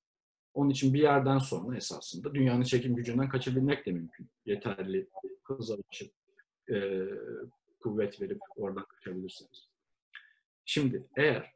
Onun 0.54 0.70
için 0.70 0.94
bir 0.94 1.00
yerden 1.00 1.38
sonra 1.38 1.78
esasında 1.78 2.34
dünyanın 2.34 2.64
çekim 2.64 2.96
gücünden 2.96 3.30
kaçabilmek 3.30 3.86
de 3.86 3.92
mümkün. 3.92 4.30
Yeterli 4.46 5.08
hıza 5.44 5.74
ulaşıp 5.74 6.14
e, 6.74 7.06
kuvvet 7.80 8.22
verip 8.22 8.40
oradan 8.56 8.86
kaçabilirsiniz. 8.86 9.71
Şimdi 10.66 11.08
eğer 11.16 11.54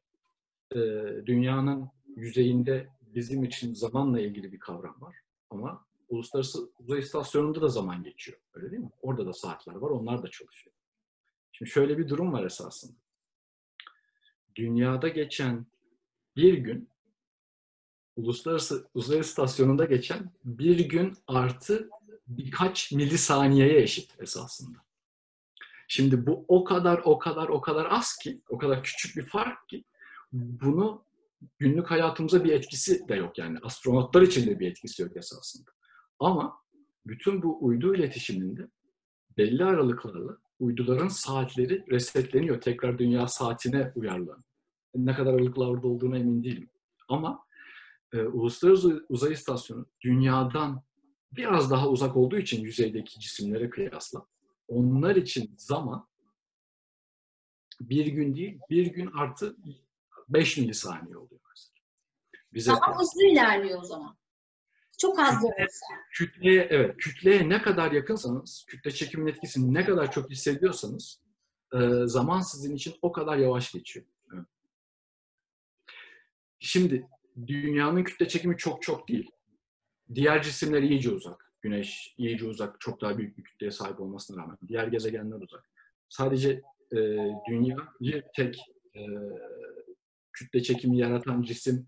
e, 0.72 0.80
dünyanın 1.26 1.90
yüzeyinde 2.16 2.88
bizim 3.16 3.44
için 3.44 3.74
zamanla 3.74 4.20
ilgili 4.20 4.52
bir 4.52 4.60
kavram 4.60 5.02
var 5.02 5.16
ama 5.50 5.86
Uluslararası 6.10 6.70
Uzay 6.80 7.00
İstasyonu'nda 7.00 7.62
da 7.62 7.68
zaman 7.68 8.04
geçiyor. 8.04 8.38
Öyle 8.54 8.72
değil 8.72 8.82
mi? 8.82 8.92
Orada 9.02 9.26
da 9.26 9.34
saatler 9.34 9.76
var, 9.76 9.90
onlar 9.90 10.24
da 10.24 10.28
çalışıyor. 10.28 10.76
Şimdi 11.52 11.72
şöyle 11.72 11.98
bir 11.98 12.10
durum 12.10 12.34
var 12.34 12.46
esasında. 12.46 12.98
Dünyada 14.56 15.08
geçen 15.08 15.66
bir 16.36 16.54
gün 16.54 16.90
Uluslararası 18.16 18.88
Uzay 18.94 19.20
İstasyonu'nda 19.20 19.86
geçen 19.86 20.32
bir 20.46 20.90
gün 20.90 21.14
artı 21.28 21.90
birkaç 22.28 22.92
milisaniyeye 22.92 23.82
eşit 23.82 24.22
esasında. 24.22 24.85
Şimdi 25.88 26.26
bu 26.28 26.46
o 26.48 26.64
kadar 26.64 27.02
o 27.06 27.20
kadar 27.20 27.48
o 27.48 27.62
kadar 27.62 27.88
az 27.90 28.18
ki, 28.18 28.42
o 28.50 28.58
kadar 28.58 28.84
küçük 28.84 29.18
bir 29.18 29.24
fark 29.30 29.70
ki 29.70 29.84
bunu 30.34 31.06
günlük 31.60 31.92
hayatımıza 31.92 32.44
bir 32.44 32.52
etkisi 32.52 33.08
de 33.08 33.16
yok 33.16 33.38
yani. 33.38 33.58
Astronotlar 33.64 34.22
için 34.22 34.48
de 34.48 34.60
bir 34.60 34.72
etkisi 34.72 35.02
yok 35.02 35.18
esasında. 35.18 35.72
Ama 36.20 36.58
bütün 37.06 37.42
bu 37.42 37.66
uydu 37.66 37.96
iletişiminde 37.96 38.68
belli 39.38 39.66
aralıklarla 39.66 40.38
uyduların 40.60 41.08
saatleri 41.08 41.86
resetleniyor. 41.92 42.62
Tekrar 42.62 42.98
dünya 42.98 43.28
saatine 43.28 43.92
uyarlanıyor. 43.96 44.44
Ne 44.96 45.14
kadar 45.14 45.34
aralıklarda 45.34 45.88
olduğuna 45.88 46.18
emin 46.18 46.44
değilim. 46.44 46.70
Ama 47.08 47.46
e, 48.14 48.22
Uluslararası 48.22 49.06
Uzay 49.10 49.34
İstasyonu 49.34 49.86
dünyadan 50.02 50.84
biraz 51.32 51.72
daha 51.72 51.90
uzak 51.90 52.18
olduğu 52.18 52.38
için 52.38 52.64
yüzeydeki 52.64 53.20
cisimlere 53.20 53.70
kıyasla 53.70 54.26
onlar 54.68 55.16
için 55.16 55.56
zaman 55.58 56.08
bir 57.82 58.06
gün 58.06 58.36
değil, 58.36 58.60
bir 58.70 58.86
gün 58.86 59.12
artı 59.12 59.58
5 60.30 60.58
milisaniye 60.58 61.18
oluyor 61.18 61.42
mesela. 61.50 61.76
Bize 62.54 62.72
daha 62.72 63.00
hızlı 63.00 63.24
ilerliyor 63.24 63.80
o 63.80 63.86
zaman. 63.86 64.18
Çok 64.98 65.20
az 65.20 65.44
olsa. 65.44 65.86
Kütleye, 66.12 66.68
evet, 66.70 66.98
kütleye 66.98 67.50
ne 67.50 67.62
kadar 67.62 67.92
yakınsanız, 67.92 68.66
kütle 68.68 68.92
çekimin 68.92 69.28
etkisini 69.28 69.74
ne 69.74 69.86
kadar 69.86 70.12
çok 70.12 70.30
hissediyorsanız 70.30 71.22
e, 71.74 71.80
zaman 72.06 72.42
sizin 72.42 72.76
için 72.76 72.96
o 73.02 73.12
kadar 73.12 73.38
yavaş 73.38 73.72
geçiyor. 73.72 74.06
Evet. 74.34 74.46
Şimdi 76.60 77.08
dünyanın 77.48 78.04
kütle 78.04 78.28
çekimi 78.28 78.58
çok 78.58 78.82
çok 78.82 79.10
değil. 79.10 79.32
Diğer 80.16 80.44
cisimler 80.44 80.82
iyice 80.82 81.12
uzak. 81.12 81.45
Güneş 81.66 82.16
iyice 82.18 82.46
uzak, 82.46 82.82
çok 82.82 83.02
daha 83.02 83.18
büyük 83.18 83.38
bir 83.38 83.44
kütleye 83.44 83.72
sahip 83.72 84.00
olmasına 84.00 84.42
rağmen. 84.42 84.58
Diğer 84.68 84.88
gezegenler 84.88 85.36
uzak. 85.42 85.70
Sadece 86.10 86.62
e, 86.92 86.98
dünya 87.50 87.78
bir 88.02 88.24
tek 88.36 88.60
e, 88.96 89.02
kütle 90.34 90.64
çekimi 90.64 90.98
yaratan 90.98 91.42
cisim 91.42 91.86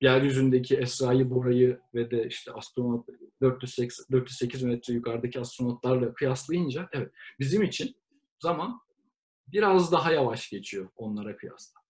yeryüzündeki 0.00 0.76
Esra'yı, 0.76 1.30
Bora'yı 1.30 1.80
ve 1.94 2.10
de 2.10 2.26
işte 2.26 2.52
astronot 2.52 3.08
408, 3.40 4.06
408 4.12 4.62
metre 4.62 4.94
yukarıdaki 4.94 5.40
astronotlarla 5.40 6.14
kıyaslayınca 6.14 6.88
evet 6.92 7.12
bizim 7.40 7.62
için 7.62 7.96
zaman 8.40 8.80
biraz 9.48 9.92
daha 9.92 10.12
yavaş 10.12 10.50
geçiyor 10.50 10.88
onlara 10.96 11.36
kıyasla. 11.36 11.80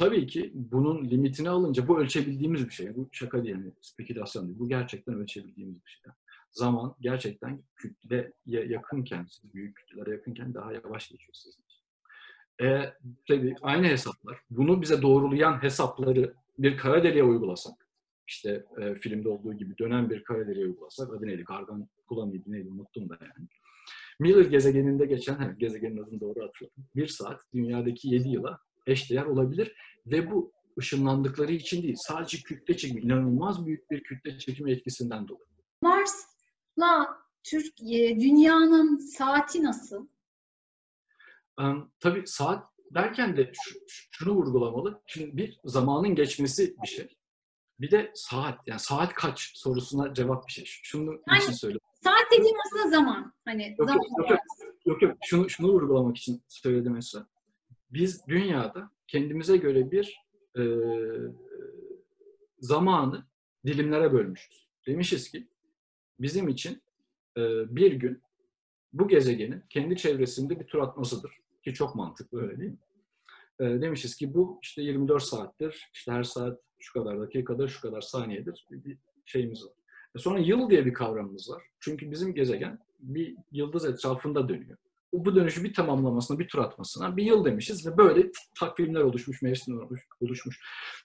Tabii 0.00 0.26
ki 0.26 0.52
bunun 0.54 1.10
limitini 1.10 1.50
alınca 1.50 1.88
bu 1.88 2.00
ölçebildiğimiz 2.00 2.66
bir 2.66 2.72
şey. 2.72 2.96
Bu 2.96 3.08
şaka 3.12 3.44
değil, 3.44 3.54
yani 3.54 3.72
spekülasyon 3.80 4.46
değil. 4.46 4.58
Bu 4.58 4.68
gerçekten 4.68 5.14
ölçebildiğimiz 5.14 5.76
bir 5.84 5.90
şey. 5.90 6.12
Zaman 6.50 6.94
gerçekten 7.00 7.62
kütleye 7.76 8.32
yakınken, 8.46 9.26
büyük 9.54 9.76
kütlelere 9.76 10.10
yakınken 10.10 10.54
daha 10.54 10.72
yavaş 10.72 11.08
geçiyor 11.08 11.34
sizin 11.34 11.62
için. 11.62 11.82
E, 12.62 12.94
tabii 13.28 13.54
aynı 13.62 13.86
hesaplar. 13.86 14.40
Bunu 14.50 14.82
bize 14.82 15.02
doğrulayan 15.02 15.62
hesapları 15.62 16.34
bir 16.58 16.76
kara 16.76 17.04
deliğe 17.04 17.24
uygulasak, 17.24 17.88
işte 18.26 18.64
e, 18.80 18.94
filmde 18.94 19.28
olduğu 19.28 19.52
gibi 19.54 19.78
dönen 19.78 20.10
bir 20.10 20.24
kara 20.24 20.48
deliğe 20.48 20.66
uygulasak, 20.66 21.12
adı 21.12 21.26
neydi? 21.26 21.44
Gargan 21.44 21.88
Kula 22.06 22.26
mıydı 22.26 22.44
neydi? 22.46 22.68
Unuttum 22.68 23.08
da 23.08 23.18
yani. 23.20 23.48
Miller 24.20 24.44
gezegeninde 24.44 25.06
geçen, 25.06 25.58
gezegenin 25.58 26.02
adını 26.02 26.20
doğru 26.20 26.44
hatırladım. 26.44 26.84
Bir 26.96 27.06
saat 27.06 27.40
dünyadaki 27.54 28.08
7 28.08 28.28
yıla 28.28 28.60
eşdeğer 28.86 29.24
olabilir 29.24 29.74
ve 30.06 30.30
bu 30.30 30.52
ışınlandıkları 30.78 31.52
için 31.52 31.82
değil, 31.82 31.96
sadece 31.98 32.38
kütle 32.38 32.76
çekimi, 32.76 33.00
inanılmaz 33.00 33.66
büyük 33.66 33.90
bir 33.90 34.02
kütle 34.02 34.38
çekimi 34.38 34.72
etkisinden 34.72 35.28
dolayı. 35.28 35.50
Mars'la 35.82 37.20
Türkiye, 37.42 38.20
dünyanın 38.20 38.98
saati 38.98 39.62
nasıl? 39.62 40.06
Um, 41.58 41.92
tabii 42.00 42.22
saat 42.26 42.64
derken 42.90 43.36
de 43.36 43.52
şu, 43.62 43.78
şunu 44.10 44.34
vurgulamalı. 44.34 45.02
Şimdi 45.06 45.36
bir 45.36 45.60
zamanın 45.64 46.14
geçmesi 46.14 46.74
bir 46.82 46.88
şey. 46.88 47.16
Bir 47.80 47.90
de 47.90 48.12
saat. 48.14 48.58
Yani 48.66 48.80
saat 48.80 49.14
kaç 49.14 49.52
sorusuna 49.54 50.14
cevap 50.14 50.46
bir 50.46 50.52
şey. 50.52 50.64
Şunu 50.66 51.22
yani, 51.28 51.42
için 51.42 51.52
söylüyorum. 51.52 51.86
Saat 52.04 52.32
dediğim 52.32 52.56
aslında 52.66 52.90
zaman. 52.90 53.32
Hani 53.44 53.76
yok, 53.78 53.88
zaman 53.88 54.04
yok, 54.18 54.30
yok, 54.30 54.40
yok, 54.86 55.02
yok. 55.02 55.16
Şunu, 55.24 55.50
şunu 55.50 55.72
vurgulamak 55.72 56.16
için 56.16 56.42
söyledim 56.48 56.92
mesela. 56.92 57.26
Biz 57.90 58.26
dünyada 58.28 58.90
kendimize 59.10 59.56
göre 59.56 59.90
bir 59.90 60.20
e, 60.58 60.62
zamanı 62.60 63.26
dilimlere 63.66 64.12
bölmüşüz. 64.12 64.66
Demişiz 64.86 65.30
ki 65.30 65.48
bizim 66.20 66.48
için 66.48 66.82
e, 67.36 67.40
bir 67.76 67.92
gün 67.92 68.22
bu 68.92 69.08
gezegenin 69.08 69.62
kendi 69.70 69.96
çevresinde 69.96 70.60
bir 70.60 70.64
tur 70.64 70.78
atmasıdır. 70.78 71.32
Ki 71.64 71.74
çok 71.74 71.94
mantıklı 71.94 72.42
öyle 72.42 72.60
değil 72.60 72.70
mi? 72.70 72.78
E, 73.60 73.64
demişiz 73.64 74.16
ki 74.16 74.34
bu 74.34 74.58
işte 74.62 74.82
24 74.82 75.22
saattir, 75.22 75.90
işte 75.94 76.12
her 76.12 76.22
saat 76.22 76.60
şu 76.78 76.92
kadar 76.92 77.20
dakikada, 77.20 77.68
şu 77.68 77.80
kadar 77.80 78.00
saniyedir 78.00 78.66
bir 78.70 78.98
şeyimiz 79.24 79.64
var. 79.64 79.72
E 80.16 80.18
sonra 80.18 80.38
yıl 80.38 80.70
diye 80.70 80.86
bir 80.86 80.94
kavramımız 80.94 81.50
var. 81.50 81.62
Çünkü 81.80 82.10
bizim 82.10 82.34
gezegen 82.34 82.78
bir 82.98 83.36
yıldız 83.52 83.84
etrafında 83.84 84.48
dönüyor. 84.48 84.78
Bu 85.12 85.36
dönüşü 85.36 85.64
bir 85.64 85.74
tamamlamasına, 85.74 86.38
bir 86.38 86.48
tur 86.48 86.58
atmasına 86.58 87.16
bir 87.16 87.24
yıl 87.24 87.44
demişiz 87.44 87.86
ve 87.86 87.96
böyle 87.96 88.30
takvimler 88.58 89.00
oluşmuş, 89.00 89.42
mevsimler 89.42 89.86
oluşmuş. 90.20 90.60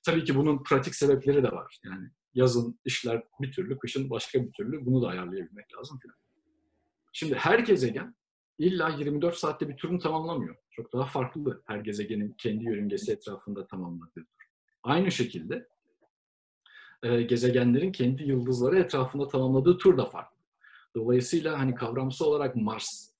Tabii 0.05 0.23
ki 0.23 0.35
bunun 0.35 0.63
pratik 0.63 0.95
sebepleri 0.95 1.43
de 1.43 1.51
var. 1.51 1.79
Yani 1.83 2.09
yazın 2.33 2.79
işler 2.85 3.23
bir 3.41 3.51
türlü, 3.51 3.77
kışın 3.77 4.09
başka 4.09 4.43
bir 4.43 4.51
türlü. 4.51 4.85
Bunu 4.85 5.01
da 5.01 5.07
ayarlayabilmek 5.07 5.77
lazım. 5.77 5.99
Şimdi 7.13 7.35
her 7.35 7.59
gezegen 7.59 8.15
illa 8.57 8.89
24 8.89 9.35
saatte 9.35 9.69
bir 9.69 9.77
turunu 9.77 9.99
tamamlamıyor. 9.99 10.55
Çok 10.71 10.93
daha 10.93 11.05
farklı 11.05 11.63
her 11.65 11.77
gezegenin 11.77 12.35
kendi 12.37 12.63
yörüngesi 12.63 13.11
etrafında 13.11 13.67
tamamladığı 13.67 14.25
Aynı 14.83 15.11
şekilde 15.11 15.67
e, 17.03 17.21
gezegenlerin 17.21 17.91
kendi 17.91 18.23
yıldızları 18.23 18.79
etrafında 18.79 19.27
tamamladığı 19.27 19.77
tur 19.77 19.97
da 19.97 20.05
farklı. 20.05 20.37
Dolayısıyla 20.95 21.59
hani 21.59 21.75
kavramsal 21.75 22.25
olarak 22.25 22.55
Mars 22.55 23.14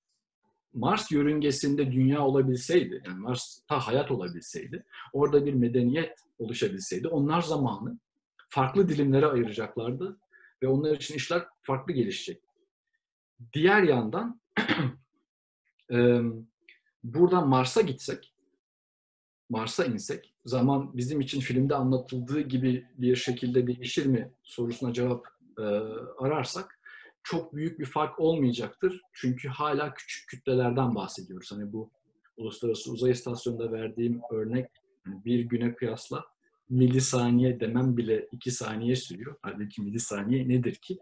Mars 0.75 1.11
yörüngesinde 1.11 1.91
dünya 1.91 2.25
olabilseydi, 2.25 3.03
yani 3.05 3.19
Mars'ta 3.19 3.79
hayat 3.79 4.11
olabilseydi, 4.11 4.85
orada 5.13 5.45
bir 5.45 5.53
medeniyet 5.53 6.19
oluşabilseydi, 6.39 7.07
onlar 7.07 7.41
zamanı 7.41 7.99
farklı 8.49 8.89
dilimlere 8.89 9.25
ayıracaklardı 9.25 10.17
ve 10.63 10.67
onlar 10.67 10.95
için 10.95 11.15
işler 11.15 11.45
farklı 11.61 11.93
gelişecek. 11.93 12.41
Diğer 13.53 13.83
yandan 13.83 14.41
buradan 17.03 17.49
Mars'a 17.49 17.81
gitsek, 17.81 18.33
Mars'a 19.49 19.85
insek, 19.85 20.33
zaman 20.45 20.97
bizim 20.97 21.21
için 21.21 21.39
filmde 21.39 21.75
anlatıldığı 21.75 22.41
gibi 22.41 22.87
bir 22.97 23.15
şekilde 23.15 23.67
değişir 23.67 24.05
mi 24.05 24.31
sorusuna 24.43 24.93
cevap 24.93 25.27
ararsak 26.19 26.74
çok 27.25 27.55
büyük 27.55 27.79
bir 27.79 27.85
fark 27.85 28.19
olmayacaktır. 28.19 29.01
Çünkü 29.13 29.47
hala 29.47 29.93
küçük 29.93 30.29
kütlelerden 30.29 30.95
bahsediyoruz. 30.95 31.51
Hani 31.51 31.73
bu 31.73 31.89
Uluslararası 32.37 32.91
Uzay 32.91 33.11
İstasyonu'nda 33.11 33.71
verdiğim 33.71 34.21
örnek 34.31 34.69
hani 35.05 35.25
bir 35.25 35.39
güne 35.39 35.75
kıyasla 35.75 36.25
milisaniye 36.69 37.59
demem 37.59 37.97
bile 37.97 38.27
iki 38.31 38.51
saniye 38.51 38.95
sürüyor. 38.95 39.35
Halbuki 39.41 39.81
milisaniye 39.81 40.49
nedir 40.49 40.75
ki? 40.75 40.97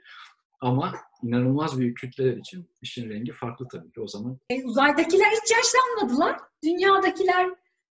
Ama 0.61 0.95
inanılmaz 1.23 1.79
büyük 1.79 1.97
kütleler 1.97 2.37
için 2.37 2.69
işin 2.81 3.09
rengi 3.09 3.31
farklı 3.31 3.67
tabii 3.67 3.91
ki 3.91 4.01
o 4.01 4.07
zaman. 4.07 4.37
E, 4.49 4.63
uzaydakiler 4.63 5.31
hiç 5.31 5.51
yaşlanmadılar. 5.51 6.39
Dünyadakiler 6.63 7.49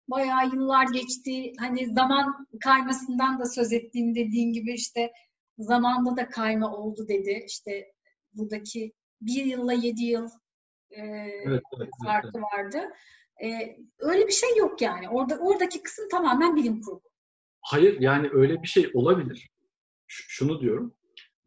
bayağı 0.08 0.50
yıllar 0.54 0.88
geçti. 0.94 1.54
Hani 1.60 1.94
zaman 1.94 2.48
kaymasından 2.64 3.40
da 3.40 3.46
söz 3.46 3.74
ettiğim 3.74 4.16
dediğin 4.16 4.54
gibi 4.54 4.74
işte 4.74 5.12
zamanda 5.58 6.18
da 6.18 6.30
kayma 6.30 6.78
oldu 6.78 7.08
dedi. 7.08 7.44
İşte 7.48 7.92
buradaki 8.34 8.94
bir 9.22 9.46
yılla 9.46 9.74
yedi 9.74 10.04
yıl 10.04 10.30
e, 10.92 11.02
evet, 11.46 11.64
evet, 11.78 11.90
farkı 12.06 12.32
evet. 12.36 12.46
vardı. 12.54 12.94
E, 13.44 13.78
öyle 14.00 14.28
bir 14.28 14.34
şey 14.34 14.58
yok 14.58 14.82
yani. 14.82 15.10
Orada 15.10 15.38
oradaki 15.38 15.84
kısım 15.84 16.10
tamamen 16.10 16.56
bilim 16.56 16.82
kurgu. 16.82 17.10
Hayır 17.62 18.02
yani 18.02 18.30
öyle 18.34 18.62
bir 18.64 18.68
şey 18.68 18.92
olabilir. 18.94 19.50
Ş- 20.08 20.24
şunu 20.28 20.62
diyorum. 20.62 20.94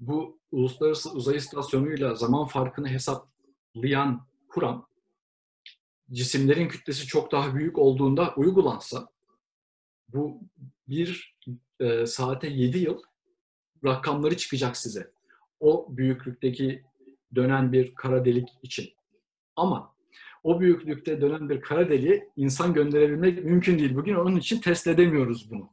Bu 0.01 0.41
uluslararası 0.53 1.11
uzay 1.13 1.37
istasyonuyla 1.37 2.15
zaman 2.15 2.47
farkını 2.47 2.89
hesaplayan 2.89 4.27
kuram 4.49 4.89
cisimlerin 6.13 6.69
kütlesi 6.69 7.07
çok 7.07 7.33
daha 7.33 7.55
büyük 7.55 7.79
olduğunda 7.79 8.35
uygulansa 8.37 9.09
bu 10.09 10.41
bir 10.89 11.37
e, 11.81 12.07
saate 12.07 12.49
7 12.49 12.79
yıl 12.79 13.03
rakamları 13.85 14.37
çıkacak 14.37 14.77
size. 14.77 15.13
O 15.63 15.87
büyüklükteki 15.97 16.83
dönen 17.35 17.73
bir 17.73 17.95
kara 17.95 18.25
delik 18.25 18.49
için. 18.63 18.89
Ama 19.57 19.95
o 20.43 20.61
büyüklükte 20.61 21.21
dönen 21.21 21.49
bir 21.49 21.61
kara 21.61 21.91
deliğe 21.91 22.29
insan 22.37 22.75
gönderebilmek 22.75 23.45
mümkün 23.45 23.79
değil. 23.79 23.95
Bugün 23.95 24.15
onun 24.15 24.37
için 24.37 24.61
test 24.61 24.87
edemiyoruz 24.87 25.51
bunu. 25.51 25.71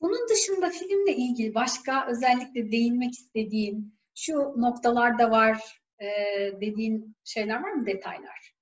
Bunun 0.00 0.28
dışında 0.28 0.70
filmle 0.70 1.16
ilgili 1.16 1.54
başka 1.54 2.06
özellikle 2.10 2.72
değinmek 2.72 3.12
istediğin 3.12 3.94
şu 4.14 4.34
noktalarda 4.56 5.30
var 5.30 5.82
e, 5.98 6.06
dediğin 6.60 7.16
şeyler 7.24 7.62
var 7.62 7.72
mı 7.72 7.86
detaylar? 7.86 8.54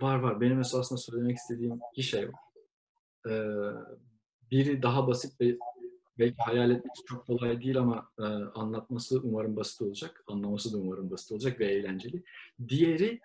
Var 0.00 0.18
var. 0.18 0.40
Benim 0.40 0.60
esasında 0.60 0.98
söylemek 0.98 1.36
istediğim 1.36 1.80
iki 1.92 2.02
şey 2.02 2.28
var. 2.28 2.40
Ee, 3.28 3.32
biri 4.50 4.82
daha 4.82 5.06
basit 5.06 5.40
ve 5.40 5.56
belki 6.18 6.36
hayal 6.42 6.70
etmesi 6.70 7.04
çok 7.06 7.26
kolay 7.26 7.62
değil 7.62 7.78
ama 7.78 8.08
e, 8.18 8.22
anlatması 8.54 9.20
umarım 9.22 9.56
basit 9.56 9.82
olacak. 9.82 10.24
Anlaması 10.26 10.72
da 10.72 10.78
umarım 10.78 11.10
basit 11.10 11.32
olacak 11.32 11.60
ve 11.60 11.66
eğlenceli. 11.66 12.22
Diğeri 12.68 13.20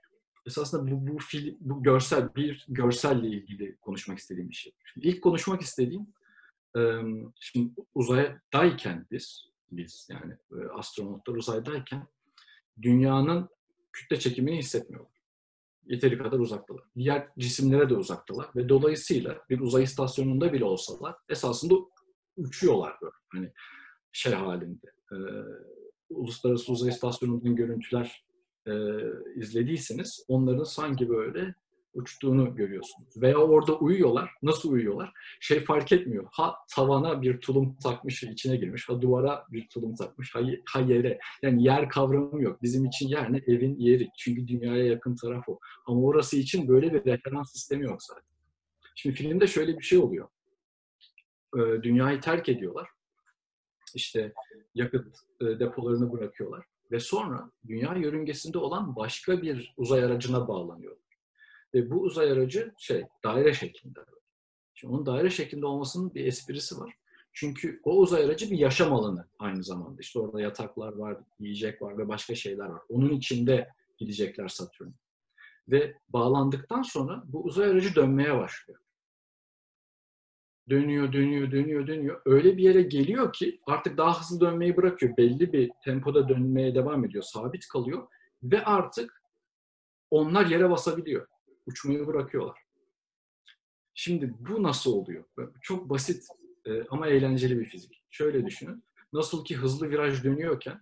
esasında 0.46 0.92
bu, 0.92 1.08
bu 1.08 1.20
film, 1.20 1.58
bu 1.60 1.84
görsel, 1.84 2.36
bir 2.36 2.66
görselle 2.70 3.28
ilgili 3.28 3.76
konuşmak 3.76 4.20
istediğim 4.20 4.50
bir 4.50 4.56
şey. 4.56 4.74
Şimdi 4.94 5.08
ilk 5.08 5.22
konuşmak 5.22 5.62
istediğim 5.62 6.08
e, 6.78 6.82
şimdi 7.40 7.72
uzaydayken 7.96 9.06
biz, 9.12 9.50
biz 9.72 10.10
yani 10.12 10.34
e, 10.52 10.68
astronotlar 10.68 11.36
uzaydayken 11.36 12.08
dünyanın 12.82 13.50
kütle 13.94 14.20
çekimini 14.20 14.58
hissetmiyorlar 14.58 15.22
yeteri 15.86 16.18
kadar 16.18 16.40
uzaktalar. 16.40 16.84
Diğer 16.96 17.28
cisimlere 17.40 17.90
de 17.90 17.94
uzaktalar 17.94 18.50
ve 18.56 18.70
dolayısıyla 18.70 19.38
bir 19.50 19.60
uzay 19.60 19.84
istasyonunda 19.84 20.54
bile 20.54 20.66
olsalar 20.66 21.16
esasında 21.30 21.76
uçuyorlar 22.48 22.94
böyle. 23.02 23.14
Hani 23.30 23.52
şey 24.12 24.34
halinde. 24.34 24.88
E, 25.12 25.18
Uluslararası 26.10 26.72
Uzay 26.72 26.90
İstasyonu'ndan 26.90 27.56
görüntüler 27.56 28.26
e, 28.68 28.72
izlediyseniz 29.36 30.26
onların 30.28 30.64
sanki 30.64 31.10
böyle 31.10 31.56
uçtuğunu 31.94 32.56
görüyorsunuz. 32.56 33.22
Veya 33.22 33.38
orada 33.38 33.78
uyuyorlar. 33.78 34.32
Nasıl 34.42 34.72
uyuyorlar? 34.72 35.14
Şey 35.40 35.60
fark 35.60 35.92
etmiyor. 35.92 36.28
Ha 36.32 36.56
tavana 36.76 37.22
bir 37.22 37.42
tulum 37.42 37.76
takmış 37.84 38.24
içine 38.24 38.56
girmiş. 38.56 38.90
Ha 38.90 39.02
duvara 39.02 39.46
bir 39.52 39.68
tulum 39.70 39.96
takmış. 39.96 40.36
Ha, 40.36 40.40
ha 40.70 40.80
yere. 40.80 41.20
Yani 41.42 41.64
yer 41.64 41.90
kavramı 41.90 42.44
yok. 42.44 42.62
Bizim 42.62 42.86
için 42.86 43.08
yer 43.08 43.34
ne? 43.34 43.38
Evin 43.48 43.76
yeri. 43.80 44.10
Çünkü 44.18 44.48
dünyaya 44.48 44.86
yakın 44.86 45.16
taraf 45.16 45.50
o. 45.50 45.60
Ama 45.86 46.02
orası 46.02 46.38
için 46.38 46.68
böyle 46.68 46.94
bir 46.94 47.06
referans 47.06 47.52
sistemi 47.52 47.84
yok 47.84 48.04
zaten. 48.04 48.24
Şimdi 48.96 49.16
filmde 49.16 49.48
şöyle 49.48 49.78
bir 49.78 49.84
şey 49.84 50.00
oluyor. 50.00 50.28
Ee, 51.56 51.84
dünyayı 51.84 52.22
terk 52.22 52.50
ediyorlar. 52.50 52.90
İşte 53.96 54.34
yakıt 54.76 55.18
e, 55.42 55.46
depolarını 55.46 56.12
bırakıyorlar. 56.12 56.66
Ve 56.92 57.00
sonra 57.00 57.52
dünya 57.68 57.96
yörüngesinde 57.96 58.58
olan 58.58 58.96
başka 58.96 59.42
bir 59.42 59.74
uzay 59.78 60.04
aracına 60.04 60.48
bağlanıyor. 60.48 60.98
Ve 61.74 61.92
bu 61.92 62.02
uzay 62.02 62.32
aracı 62.32 62.74
şey 62.78 63.04
daire 63.24 63.54
şeklinde. 63.54 64.00
Şimdi 64.74 64.94
onun 64.94 65.06
daire 65.06 65.30
şeklinde 65.30 65.66
olmasının 65.66 66.14
bir 66.14 66.26
esprisi 66.26 66.80
var. 66.80 66.94
Çünkü 67.34 67.82
o 67.84 67.98
uzay 67.98 68.24
aracı 68.24 68.52
bir 68.52 68.58
yaşam 68.58 68.94
alanı 68.94 69.28
aynı 69.40 69.64
zamanda. 69.64 70.02
İşte 70.02 70.20
orada 70.20 70.42
yataklar 70.42 70.94
var, 70.94 71.18
yiyecek 71.40 71.82
var 71.82 71.98
ve 71.98 72.08
başka 72.08 72.36
şeyler 72.36 72.66
var. 72.66 72.82
Onun 72.90 73.10
içinde 73.10 73.70
gidecekler 73.98 74.48
Satürn. 74.48 74.90
Ve 75.68 75.98
bağlandıktan 76.10 76.82
sonra 76.82 77.24
bu 77.26 77.44
uzay 77.44 77.70
aracı 77.70 77.96
dönmeye 77.96 78.38
başlıyor. 78.38 78.80
Dönüyor, 80.72 81.14
dönüyor, 81.14 81.52
dönüyor, 81.52 81.88
dönüyor. 81.88 82.22
Öyle 82.26 82.58
bir 82.58 82.64
yere 82.64 82.82
geliyor 82.82 83.34
ki 83.34 83.60
artık 83.68 83.98
daha 83.98 84.22
hızlı 84.22 84.42
dönmeyi 84.42 84.78
bırakıyor. 84.78 85.18
Belli 85.18 85.54
bir 85.54 85.72
tempoda 85.84 86.30
dönmeye 86.30 86.76
devam 86.76 87.06
ediyor. 87.06 87.24
Sabit 87.24 87.68
kalıyor. 87.68 88.08
Ve 88.44 88.64
artık 88.64 89.24
onlar 90.12 90.46
yere 90.46 90.70
basabiliyor 90.70 91.28
uçmayı 91.66 92.08
bırakıyorlar. 92.08 92.60
Şimdi 93.94 94.34
bu 94.40 94.64
nasıl 94.64 94.94
oluyor? 94.94 95.24
Çok 95.62 95.90
basit 95.90 96.28
e, 96.66 96.84
ama 96.90 97.08
eğlenceli 97.08 97.60
bir 97.60 97.66
fizik. 97.66 98.04
Şöyle 98.10 98.46
düşünün. 98.46 98.84
Nasıl 99.14 99.46
ki 99.46 99.56
hızlı 99.56 99.90
viraj 99.90 100.24
dönüyorken 100.24 100.82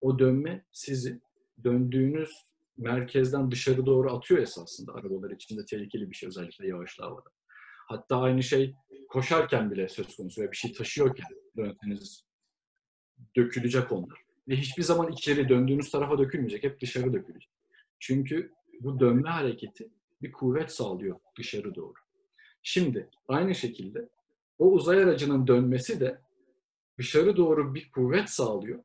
o 0.00 0.18
dönme 0.18 0.64
sizi 0.72 1.20
döndüğünüz 1.64 2.30
merkezden 2.76 3.50
dışarı 3.50 3.86
doğru 3.86 4.12
atıyor 4.12 4.40
esasında. 4.40 4.94
Arabalar 4.94 5.30
içinde 5.30 5.64
tehlikeli 5.64 6.10
bir 6.10 6.16
şey 6.16 6.28
özellikle 6.28 6.68
yağışlı 6.68 7.04
havada. 7.04 7.30
Hatta 7.88 8.20
aynı 8.20 8.42
şey 8.42 8.74
koşarken 9.08 9.70
bile 9.70 9.88
söz 9.88 10.16
konusu 10.16 10.42
ve 10.42 10.52
bir 10.52 10.56
şey 10.56 10.72
taşıyorken 10.72 11.26
dönseniz 11.56 12.24
dökülecek 13.36 13.92
onlar. 13.92 14.18
Ve 14.48 14.56
hiçbir 14.56 14.82
zaman 14.82 15.12
içeri 15.12 15.48
döndüğünüz 15.48 15.90
tarafa 15.90 16.18
dökülmeyecek. 16.18 16.64
Hep 16.64 16.80
dışarı 16.80 17.12
dökülecek. 17.12 17.50
Çünkü 17.98 18.52
bu 18.80 19.00
dönme 19.00 19.30
hareketi 19.30 19.90
bir 20.22 20.32
kuvvet 20.32 20.72
sağlıyor 20.72 21.20
dışarı 21.38 21.74
doğru. 21.74 21.94
Şimdi 22.62 23.10
aynı 23.28 23.54
şekilde 23.54 24.08
o 24.58 24.70
uzay 24.70 25.02
aracının 25.02 25.46
dönmesi 25.46 26.00
de 26.00 26.20
dışarı 26.98 27.36
doğru 27.36 27.74
bir 27.74 27.90
kuvvet 27.90 28.30
sağlıyor 28.30 28.84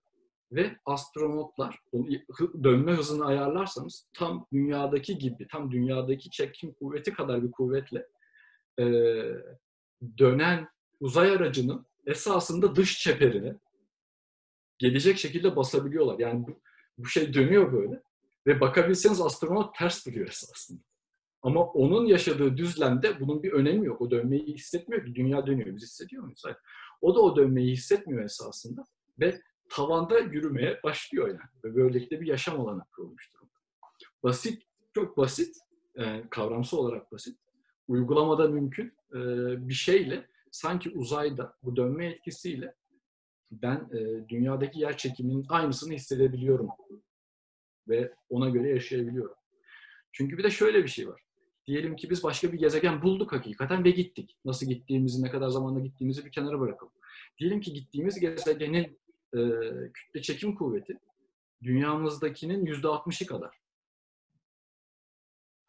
ve 0.51 0.75
astronotlar 0.85 1.79
dönme 2.63 2.91
hızını 2.91 3.25
ayarlarsanız 3.25 4.07
tam 4.13 4.47
dünyadaki 4.53 5.17
gibi, 5.17 5.47
tam 5.47 5.71
dünyadaki 5.71 6.29
çekim 6.29 6.73
kuvveti 6.73 7.13
kadar 7.13 7.43
bir 7.43 7.51
kuvvetle 7.51 8.07
e, 8.79 8.85
dönen 10.17 10.67
uzay 10.99 11.31
aracının 11.31 11.85
esasında 12.05 12.75
dış 12.75 12.99
çeperine 12.99 13.55
gelecek 14.77 15.17
şekilde 15.17 15.55
basabiliyorlar. 15.55 16.19
Yani 16.19 16.47
bu, 16.47 16.61
bu 16.97 17.05
şey 17.05 17.33
dönüyor 17.33 17.73
böyle 17.73 18.01
ve 18.47 18.61
bakabilseniz 18.61 19.21
astronot 19.21 19.75
ters 19.75 20.05
duruyor 20.05 20.27
esasında. 20.27 20.81
Ama 21.41 21.65
onun 21.65 22.05
yaşadığı 22.05 22.57
düzlemde 22.57 23.19
bunun 23.19 23.43
bir 23.43 23.51
önemi 23.51 23.85
yok. 23.85 24.01
O 24.01 24.11
dönmeyi 24.11 24.45
hissetmiyor 24.45 25.05
ki. 25.05 25.15
Dünya 25.15 25.47
dönüyor. 25.47 25.75
Biz 25.75 25.83
hissediyor 25.83 26.23
muyuz? 26.23 26.41
Hayır. 26.45 26.57
O 27.01 27.15
da 27.15 27.21
o 27.21 27.35
dönmeyi 27.35 27.71
hissetmiyor 27.71 28.23
esasında. 28.23 28.85
Ve 29.19 29.41
tavanda 29.69 30.19
yürümeye 30.19 30.79
başlıyor 30.83 31.27
yani. 31.27 31.39
Ve 31.63 31.75
böylelikle 31.75 32.21
bir 32.21 32.27
yaşam 32.27 32.61
alanı 32.61 32.83
kurulmuş 32.95 33.33
durumda. 33.33 33.53
Basit, 34.23 34.63
çok 34.93 35.17
basit, 35.17 35.55
e, 35.95 36.23
kavramsal 36.29 36.77
olarak 36.77 37.11
basit. 37.11 37.39
Uygulamada 37.87 38.47
mümkün 38.47 38.93
e, 39.15 39.19
bir 39.69 39.73
şeyle 39.73 40.27
sanki 40.51 40.89
uzayda 40.89 41.57
bu 41.63 41.75
dönme 41.75 42.05
etkisiyle 42.05 42.75
ben 43.51 43.89
e, 43.93 44.29
dünyadaki 44.29 44.79
yer 44.79 44.97
çekiminin 44.97 45.45
aynısını 45.49 45.93
hissedebiliyorum 45.93 46.69
ve 47.87 48.13
ona 48.29 48.49
göre 48.49 48.69
yaşayabiliyorum. 48.69 49.35
Çünkü 50.11 50.37
bir 50.37 50.43
de 50.43 50.49
şöyle 50.49 50.83
bir 50.83 50.89
şey 50.89 51.07
var. 51.07 51.21
Diyelim 51.67 51.95
ki 51.95 52.09
biz 52.09 52.23
başka 52.23 52.53
bir 52.53 52.57
gezegen 52.57 53.01
bulduk 53.01 53.31
hakikaten 53.31 53.83
ve 53.83 53.91
gittik. 53.91 54.37
Nasıl 54.45 54.65
gittiğimizi, 54.65 55.23
ne 55.23 55.31
kadar 55.31 55.49
zamanda 55.49 55.79
gittiğimizi 55.79 56.25
bir 56.25 56.31
kenara 56.31 56.59
bırakalım. 56.59 56.93
Diyelim 57.37 57.61
ki 57.61 57.73
gittiğimiz 57.73 58.19
gezegenin 58.19 58.99
e, 59.33 59.39
kütle 59.93 60.21
çekim 60.21 60.55
kuvveti 60.55 60.97
dünyamızdakinin 61.63 62.65
yüzde 62.65 62.87
altmışı 62.87 63.25
kadar. 63.25 63.60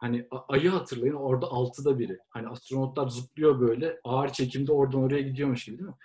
Hani 0.03 0.29
ayı 0.49 0.71
hatırlayın 0.71 1.15
orada 1.15 1.47
altıda 1.47 1.99
biri. 1.99 2.19
Hani 2.29 2.49
astronotlar 2.49 3.09
zıplıyor 3.09 3.61
böyle 3.61 4.01
ağır 4.05 4.29
çekimde 4.29 4.73
oradan 4.73 5.03
oraya 5.03 5.23
gidiyormuş 5.23 5.65
gibi 5.65 5.79
değil 5.79 5.89
mi? 5.89 5.97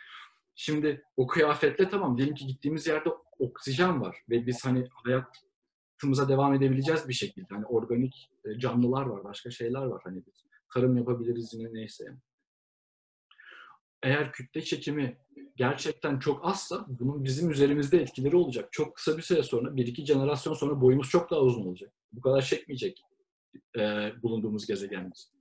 Şimdi 0.55 1.03
o 1.17 1.27
kıyafetle 1.27 1.89
tamam 1.89 2.17
diyelim 2.17 2.35
ki 2.35 2.47
gittiğimiz 2.47 2.87
yerde 2.87 3.09
oksijen 3.39 4.01
var 4.01 4.17
ve 4.29 4.47
biz 4.47 4.65
hani 4.65 4.87
hayatımıza 4.91 6.29
devam 6.29 6.53
edebileceğiz 6.53 7.07
bir 7.07 7.13
şekilde. 7.13 7.47
Hani 7.49 7.65
organik 7.65 8.31
e, 8.45 8.59
canlılar 8.59 9.05
var, 9.05 9.23
başka 9.23 9.51
şeyler 9.51 9.85
var. 9.85 10.01
Hani 10.03 10.25
biz 10.25 10.33
tarım 10.73 10.97
yapabiliriz 10.97 11.53
yine 11.53 11.73
neyse. 11.73 12.05
Eğer 14.03 14.31
kütle 14.31 14.61
çekimi 14.61 15.17
gerçekten 15.55 16.19
çok 16.19 16.45
azsa 16.45 16.85
bunun 16.87 17.23
bizim 17.23 17.51
üzerimizde 17.51 18.01
etkileri 18.01 18.35
olacak. 18.35 18.69
Çok 18.71 18.95
kısa 18.95 19.17
bir 19.17 19.21
süre 19.21 19.43
sonra, 19.43 19.75
bir 19.75 19.87
iki 19.87 20.05
jenerasyon 20.05 20.53
sonra 20.53 20.81
boyumuz 20.81 21.09
çok 21.09 21.31
daha 21.31 21.39
uzun 21.39 21.65
olacak. 21.65 21.93
Bu 22.11 22.21
kadar 22.21 22.41
çekmeyecek 22.41 23.03
e, 23.77 24.11
bulunduğumuz 24.23 24.67
gezegenimiz. 24.67 25.31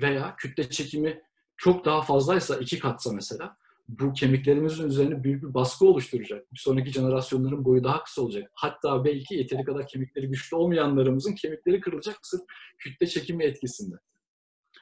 Veya 0.00 0.36
kütle 0.36 0.70
çekimi 0.70 1.22
çok 1.56 1.84
daha 1.84 2.02
fazlaysa, 2.02 2.56
iki 2.56 2.78
katsa 2.78 3.12
mesela, 3.12 3.56
bu 3.88 4.12
kemiklerimizin 4.12 4.88
üzerine 4.88 5.24
büyük 5.24 5.42
bir 5.42 5.54
baskı 5.54 5.86
oluşturacak. 5.86 6.52
Bir 6.52 6.58
sonraki 6.58 6.90
jenerasyonların 6.90 7.64
boyu 7.64 7.84
daha 7.84 8.04
kısa 8.04 8.22
olacak. 8.22 8.50
Hatta 8.54 9.04
belki 9.04 9.34
yeteri 9.34 9.64
kadar 9.64 9.86
kemikleri 9.88 10.28
güçlü 10.28 10.56
olmayanlarımızın 10.56 11.34
kemikleri 11.34 11.80
kırılacak 11.80 12.18
sırf 12.22 12.42
kütle 12.78 13.06
çekimi 13.06 13.44
etkisinde. 13.44 13.96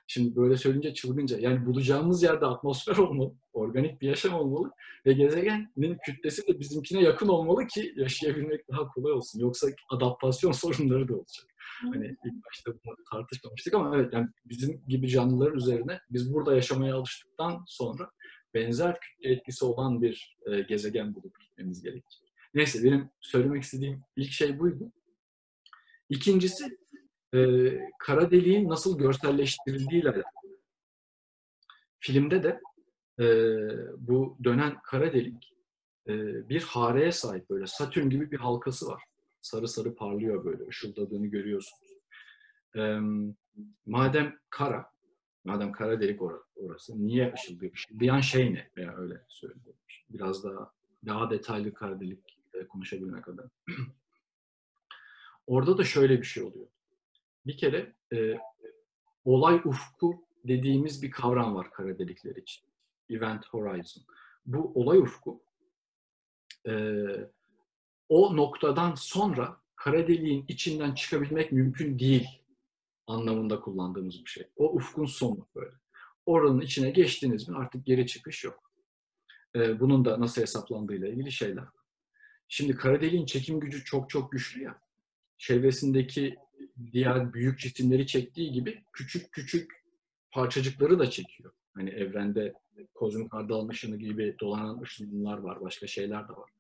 Şimdi 0.06 0.36
böyle 0.36 0.56
söyleyince 0.56 0.94
çılgınca. 0.94 1.38
Yani 1.38 1.66
bulacağımız 1.66 2.22
yerde 2.22 2.46
atmosfer 2.46 2.96
olmalı, 2.96 3.32
organik 3.52 4.00
bir 4.00 4.08
yaşam 4.08 4.34
olmalı 4.34 4.70
ve 5.06 5.12
gezegenin 5.12 5.98
kütlesi 6.06 6.48
de 6.48 6.60
bizimkine 6.60 7.02
yakın 7.02 7.28
olmalı 7.28 7.66
ki 7.66 7.94
yaşayabilmek 7.96 8.68
daha 8.68 8.88
kolay 8.88 9.12
olsun. 9.12 9.40
Yoksa 9.40 9.68
adaptasyon 9.90 10.52
sorunları 10.62 11.08
da 11.08 11.14
olacak. 11.14 11.46
Hani 11.92 12.16
ilk 12.24 12.44
başta 12.46 12.72
bunu 12.72 12.96
tartışmamıştık 13.10 13.74
ama 13.74 13.96
evet 13.96 14.12
yani 14.12 14.28
bizim 14.44 14.82
gibi 14.88 15.08
canlılar 15.08 15.52
üzerine 15.52 16.00
biz 16.10 16.34
burada 16.34 16.54
yaşamaya 16.54 16.96
alıştıktan 16.96 17.64
sonra 17.66 18.10
benzer 18.54 19.00
kütle 19.00 19.32
etkisi 19.32 19.64
olan 19.64 20.02
bir 20.02 20.36
e, 20.46 20.60
gezegen 20.60 21.14
bulup 21.14 21.40
gitmemiz 21.40 21.82
gerekir. 21.82 22.22
Neyse 22.54 22.84
benim 22.84 23.10
söylemek 23.20 23.62
istediğim 23.62 24.02
ilk 24.16 24.32
şey 24.32 24.58
buydu. 24.58 24.92
İkincisi 26.08 26.78
e, 27.34 27.70
kara 27.98 28.30
deliğin 28.30 28.68
nasıl 28.68 28.98
görselleştirildiğiyle 28.98 30.08
alakalı. 30.08 30.58
Filmde 32.00 32.42
de 32.42 32.60
e, 33.20 33.26
bu 33.98 34.38
dönen 34.44 34.76
kara 34.82 35.12
delik 35.12 35.54
e, 36.08 36.12
bir 36.48 36.62
hareye 36.62 37.12
sahip 37.12 37.50
böyle 37.50 37.66
Satürn 37.66 38.10
gibi 38.10 38.30
bir 38.30 38.38
halkası 38.38 38.86
var. 38.86 39.02
Sarı 39.44 39.68
sarı 39.68 39.94
parlıyor 39.94 40.44
böyle 40.44 40.68
ışıldadığını 40.68 41.26
görüyorsunuz. 41.26 41.92
E, 42.76 42.98
madem 43.86 44.38
kara, 44.50 44.92
madem 45.44 45.72
kara 45.72 46.00
delik 46.00 46.20
orası, 46.56 47.06
niye 47.06 47.32
ışıldıyor? 47.34 47.72
Işıldayan 47.72 48.20
şey 48.20 48.54
ne? 48.54 48.70
Veya 48.76 48.96
öyle 48.96 49.24
söyleyeyim. 49.28 49.78
Biraz 50.10 50.44
daha 50.44 50.72
daha 51.06 51.30
detaylı 51.30 51.74
kara 51.74 52.00
delik 52.00 52.38
e, 52.54 52.66
konuşabilmek 52.66 53.28
adına. 53.28 53.50
Orada 55.46 55.78
da 55.78 55.84
şöyle 55.84 56.18
bir 56.18 56.26
şey 56.26 56.42
oluyor. 56.42 56.66
Bir 57.46 57.56
kere 57.56 57.92
e, 58.12 58.38
olay 59.24 59.60
ufku 59.64 60.26
dediğimiz 60.44 61.02
bir 61.02 61.10
kavram 61.10 61.54
var 61.54 61.70
kara 61.70 61.98
delikler 61.98 62.36
için. 62.36 62.64
Event 63.10 63.46
Horizon. 63.46 64.04
Bu 64.46 64.72
olay 64.74 64.98
ufku 64.98 65.42
e, 66.66 66.74
o 68.08 68.36
noktadan 68.36 68.94
sonra 68.94 69.56
kara 69.76 70.08
deliğin 70.08 70.44
içinden 70.48 70.94
çıkabilmek 70.94 71.52
mümkün 71.52 71.98
değil 71.98 72.28
anlamında 73.06 73.60
kullandığımız 73.60 74.24
bir 74.24 74.30
şey. 74.30 74.46
O 74.56 74.72
ufkun 74.72 75.06
sonu 75.06 75.46
böyle. 75.54 75.74
Oranın 76.26 76.60
içine 76.60 76.90
geçtiniz 76.90 77.48
mi 77.48 77.56
artık 77.56 77.86
geri 77.86 78.06
çıkış 78.06 78.44
yok. 78.44 78.72
E, 79.56 79.80
bunun 79.80 80.04
da 80.04 80.20
nasıl 80.20 80.42
hesaplandığıyla 80.42 81.08
ilgili 81.08 81.32
şeyler. 81.32 81.64
Şimdi 82.48 82.74
kara 82.74 83.00
deliğin 83.00 83.26
çekim 83.26 83.60
gücü 83.60 83.84
çok 83.84 84.10
çok 84.10 84.32
güçlü 84.32 84.62
ya. 84.62 84.78
Çevresindeki 85.38 86.36
diğer 86.92 87.32
büyük 87.32 87.58
cisimleri 87.58 88.06
çektiği 88.06 88.52
gibi 88.52 88.84
küçük 88.92 89.32
küçük 89.32 89.84
parçacıkları 90.30 90.98
da 90.98 91.10
çekiyor. 91.10 91.52
Hani 91.74 91.90
evrende 91.90 92.52
kozmik 92.94 93.32
hardal 93.32 93.68
ışını 93.68 93.96
gibi 93.96 94.36
dolanan 94.40 94.80
ışınlar 94.80 95.38
var, 95.38 95.60
başka 95.60 95.86
şeyler 95.86 96.28
de 96.28 96.32
var. 96.32 96.50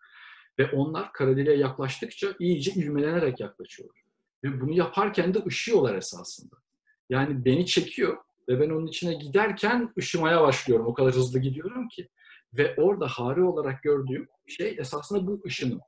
Ve 0.58 0.70
onlar 0.70 1.12
kara 1.12 1.36
deliğe 1.36 1.56
yaklaştıkça 1.56 2.34
iyice 2.38 2.72
ivmelenerek 2.72 3.40
yaklaşıyorlar. 3.40 4.00
Ve 4.44 4.60
bunu 4.60 4.72
yaparken 4.72 5.34
de 5.34 5.38
ışıyorlar 5.46 5.94
esasında. 5.94 6.56
Yani 7.10 7.44
beni 7.44 7.66
çekiyor 7.66 8.16
ve 8.48 8.60
ben 8.60 8.70
onun 8.70 8.86
içine 8.86 9.14
giderken 9.14 9.92
ışımaya 9.98 10.42
başlıyorum. 10.42 10.86
O 10.86 10.94
kadar 10.94 11.14
hızlı 11.14 11.38
gidiyorum 11.38 11.88
ki. 11.88 12.08
Ve 12.54 12.74
orada 12.76 13.06
hare 13.06 13.42
olarak 13.42 13.82
gördüğüm 13.82 14.28
şey 14.46 14.76
esasında 14.78 15.26
bu 15.26 15.42
ışının. 15.46 15.80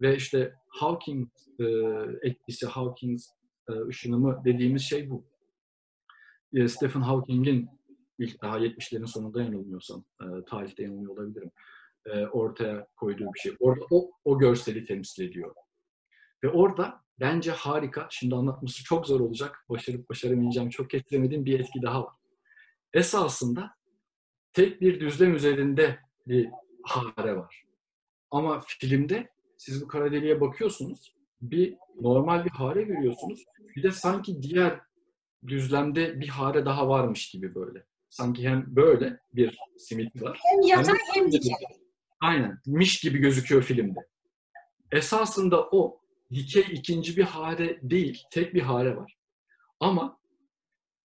Ve 0.00 0.16
işte 0.16 0.54
Hawking 0.68 1.28
e, 1.60 1.64
etkisi, 2.22 2.66
Hawking 2.66 3.20
e, 3.68 3.72
ışınımı 3.72 4.42
dediğimiz 4.44 4.82
şey 4.82 5.10
bu. 5.10 5.24
E, 6.54 6.68
Stephen 6.68 7.00
Hawking'in 7.00 7.68
ilk 8.18 8.42
daha 8.42 8.58
70'lerin 8.58 9.06
sonunda 9.06 9.42
yanılmıyorsam, 9.42 10.04
e, 10.20 10.26
tarihte 10.44 10.82
yanılıyor 10.82 11.12
olabilirim, 11.12 11.50
e, 12.06 12.26
ortaya 12.26 12.86
koyduğu 12.96 13.26
bir 13.34 13.38
şey. 13.38 13.56
Orada 13.60 13.84
o, 13.90 14.10
o 14.24 14.38
görseli 14.38 14.84
temsil 14.84 15.28
ediyor. 15.28 15.54
Ve 16.44 16.48
orada 16.48 17.00
bence 17.20 17.50
harika, 17.50 18.06
şimdi 18.10 18.34
anlatması 18.34 18.84
çok 18.84 19.06
zor 19.06 19.20
olacak, 19.20 19.64
başarıp 19.68 20.10
başaramayacağım, 20.10 20.70
çok 20.70 20.90
kestiremediğim 20.90 21.44
bir 21.44 21.60
etki 21.60 21.82
daha 21.82 22.04
var. 22.04 22.14
Esasında 22.92 23.70
tek 24.52 24.80
bir 24.80 25.00
düzlem 25.00 25.34
üzerinde 25.34 25.98
bir 26.26 26.50
hare 26.82 27.36
var. 27.36 27.64
Ama 28.30 28.60
filmde 28.66 29.28
siz 29.56 29.82
bu 29.82 29.88
kara 29.88 30.12
deliğe 30.12 30.40
bakıyorsunuz, 30.40 31.14
bir 31.40 31.76
normal 32.00 32.44
bir 32.44 32.50
hare 32.50 32.82
görüyorsunuz. 32.82 33.44
Bir 33.76 33.82
de 33.82 33.90
sanki 33.90 34.42
diğer 34.42 34.80
düzlemde 35.46 36.20
bir 36.20 36.28
hare 36.28 36.64
daha 36.64 36.88
varmış 36.88 37.30
gibi 37.30 37.54
böyle. 37.54 37.84
Sanki 38.10 38.48
hem 38.48 38.76
böyle 38.76 39.20
bir 39.32 39.58
simit 39.78 40.22
var. 40.22 40.40
Hem 40.42 40.60
yatay 40.62 40.94
hem, 41.14 41.22
hem 41.22 41.32
dikey. 41.32 41.54
Aynen. 42.24 42.58
Miş 42.66 43.00
gibi 43.00 43.18
gözüküyor 43.18 43.62
filmde. 43.62 44.00
Esasında 44.92 45.68
o 45.70 46.00
dikey 46.30 46.64
ikinci 46.70 47.16
bir 47.16 47.22
hare 47.22 47.78
değil, 47.82 48.22
tek 48.30 48.54
bir 48.54 48.62
hare 48.62 48.96
var. 48.96 49.16
Ama 49.80 50.18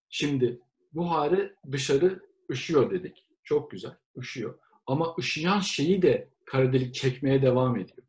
şimdi 0.09 0.59
bu 0.93 1.11
hare 1.11 1.55
dışarı 1.71 2.19
ışıyor 2.51 2.91
dedik. 2.91 3.25
Çok 3.43 3.71
güzel, 3.71 3.95
ışıyor. 4.17 4.59
Ama 4.87 5.15
ışıyan 5.19 5.59
şeyi 5.59 6.01
de 6.01 6.29
kara 6.45 6.73
delik 6.73 6.95
çekmeye 6.95 7.41
devam 7.41 7.77
ediyor 7.77 8.07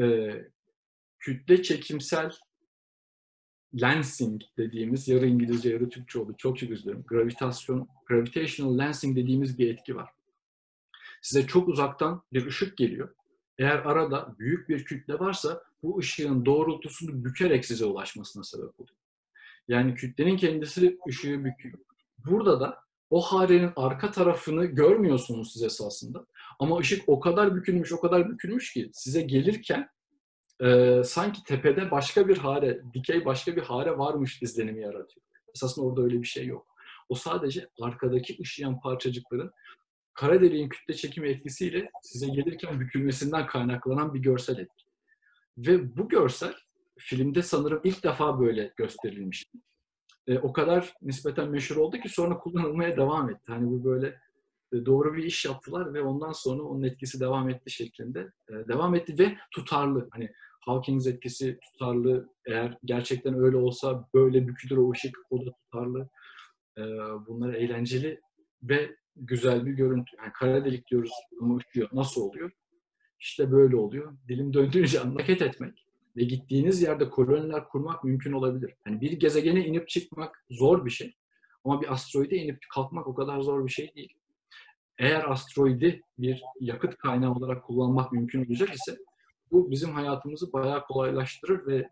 e, 0.00 0.30
kütle 1.18 1.62
çekimsel 1.62 2.30
lensing 3.80 4.42
dediğimiz 4.58 5.08
yarı 5.08 5.26
İngilizce 5.26 5.70
yarı 5.70 5.88
Türkçe 5.88 6.18
oldu. 6.18 6.34
Çok 6.38 6.58
çok 6.58 6.70
üzülüyorum. 6.70 7.04
Gravitasyon, 7.08 7.88
gravitational 8.06 8.78
lensing 8.78 9.16
dediğimiz 9.16 9.58
bir 9.58 9.74
etki 9.74 9.96
var. 9.96 10.19
Size 11.20 11.46
çok 11.46 11.68
uzaktan 11.68 12.22
bir 12.32 12.46
ışık 12.46 12.76
geliyor. 12.76 13.14
Eğer 13.58 13.78
arada 13.78 14.34
büyük 14.38 14.68
bir 14.68 14.84
kütle 14.84 15.18
varsa 15.18 15.62
bu 15.82 15.98
ışığın 15.98 16.46
doğrultusunu 16.46 17.24
bükerek 17.24 17.64
size 17.64 17.84
ulaşmasına 17.84 18.44
sebep 18.44 18.80
oluyor. 18.80 18.96
Yani 19.68 19.94
kütlenin 19.94 20.36
kendisi 20.36 20.98
ışığı 21.08 21.44
büküyor. 21.44 21.78
Burada 22.18 22.60
da 22.60 22.78
o 23.10 23.20
harenin 23.20 23.72
arka 23.76 24.10
tarafını 24.10 24.64
görmüyorsunuz 24.64 25.52
siz 25.52 25.62
esasında. 25.62 26.26
Ama 26.58 26.78
ışık 26.78 27.08
o 27.08 27.20
kadar 27.20 27.56
bükülmüş, 27.56 27.92
o 27.92 28.00
kadar 28.00 28.30
bükülmüş 28.30 28.72
ki 28.72 28.90
size 28.92 29.22
gelirken 29.22 29.88
e, 30.60 31.02
sanki 31.04 31.44
tepede 31.44 31.90
başka 31.90 32.28
bir 32.28 32.38
hare, 32.38 32.82
dikey 32.94 33.24
başka 33.24 33.56
bir 33.56 33.62
hare 33.62 33.98
varmış 33.98 34.42
izlenimi 34.42 34.82
yaratıyor. 34.82 35.26
Esasında 35.54 35.86
orada 35.86 36.02
öyle 36.02 36.22
bir 36.22 36.26
şey 36.26 36.46
yok. 36.46 36.66
O 37.08 37.14
sadece 37.14 37.68
arkadaki 37.80 38.36
ışıyan 38.40 38.80
parçacıkların 38.80 39.50
kara 40.14 40.40
deliğin 40.40 40.68
kütle 40.68 40.94
çekimi 40.94 41.28
etkisiyle 41.28 41.90
size 42.02 42.26
gelirken 42.26 42.80
bükülmesinden 42.80 43.46
kaynaklanan 43.46 44.14
bir 44.14 44.20
görsel 44.20 44.58
etki. 44.58 44.84
Ve 45.58 45.96
bu 45.96 46.08
görsel 46.08 46.54
filmde 46.98 47.42
sanırım 47.42 47.80
ilk 47.84 48.04
defa 48.04 48.40
böyle 48.40 48.72
gösterilmişti. 48.76 49.58
E, 50.26 50.38
o 50.38 50.52
kadar 50.52 50.94
nispeten 51.02 51.50
meşhur 51.50 51.76
oldu 51.76 51.96
ki 51.96 52.08
sonra 52.08 52.38
kullanılmaya 52.38 52.96
devam 52.96 53.30
etti. 53.30 53.42
Hani 53.46 53.66
bu 53.66 53.84
böyle 53.84 54.06
e, 54.72 54.86
doğru 54.86 55.14
bir 55.14 55.24
iş 55.24 55.44
yaptılar 55.44 55.94
ve 55.94 56.02
ondan 56.02 56.32
sonra 56.32 56.62
onun 56.62 56.82
etkisi 56.82 57.20
devam 57.20 57.48
etti 57.48 57.70
şeklinde 57.70 58.32
e, 58.48 58.52
devam 58.52 58.94
etti 58.94 59.18
ve 59.18 59.36
tutarlı. 59.50 60.08
Hani 60.10 60.32
Hawking's 60.60 61.06
etkisi 61.06 61.58
tutarlı. 61.60 62.28
Eğer 62.46 62.78
gerçekten 62.84 63.34
öyle 63.34 63.56
olsa 63.56 64.08
böyle 64.14 64.48
bükülür 64.48 64.76
o 64.76 64.92
ışık, 64.92 65.18
o 65.30 65.46
da 65.46 65.52
tutarlı. 65.52 66.08
E, 66.78 66.82
bunlar 67.26 67.54
eğlenceli 67.54 68.20
ve 68.62 68.96
güzel 69.20 69.66
bir 69.66 69.72
görüntü. 69.72 70.16
Yani 70.18 70.32
kara 70.32 70.64
delik 70.64 70.90
diyoruz 70.90 71.12
ama 71.40 71.56
ışıyor. 71.56 71.88
Nasıl 71.92 72.20
oluyor? 72.20 72.50
İşte 73.20 73.52
böyle 73.52 73.76
oluyor. 73.76 74.12
Dilim 74.28 74.54
döndüğünce 74.54 74.98
hareket 74.98 75.42
etmek 75.42 75.86
ve 76.16 76.24
gittiğiniz 76.24 76.82
yerde 76.82 77.10
koloniler 77.10 77.68
kurmak 77.68 78.04
mümkün 78.04 78.32
olabilir. 78.32 78.74
Yani 78.86 79.00
bir 79.00 79.12
gezegene 79.12 79.66
inip 79.66 79.88
çıkmak 79.88 80.44
zor 80.50 80.84
bir 80.84 80.90
şey. 80.90 81.14
Ama 81.64 81.82
bir 81.82 81.92
asteroide 81.92 82.36
inip 82.36 82.58
kalkmak 82.74 83.06
o 83.06 83.14
kadar 83.14 83.40
zor 83.40 83.66
bir 83.66 83.70
şey 83.70 83.94
değil. 83.94 84.14
Eğer 84.98 85.30
asteroidi 85.30 86.02
bir 86.18 86.42
yakıt 86.60 86.96
kaynağı 86.96 87.32
olarak 87.32 87.64
kullanmak 87.64 88.12
mümkün 88.12 88.46
olacak 88.46 88.74
ise 88.74 88.96
bu 89.52 89.70
bizim 89.70 89.90
hayatımızı 89.90 90.52
bayağı 90.52 90.84
kolaylaştırır 90.84 91.66
ve 91.66 91.88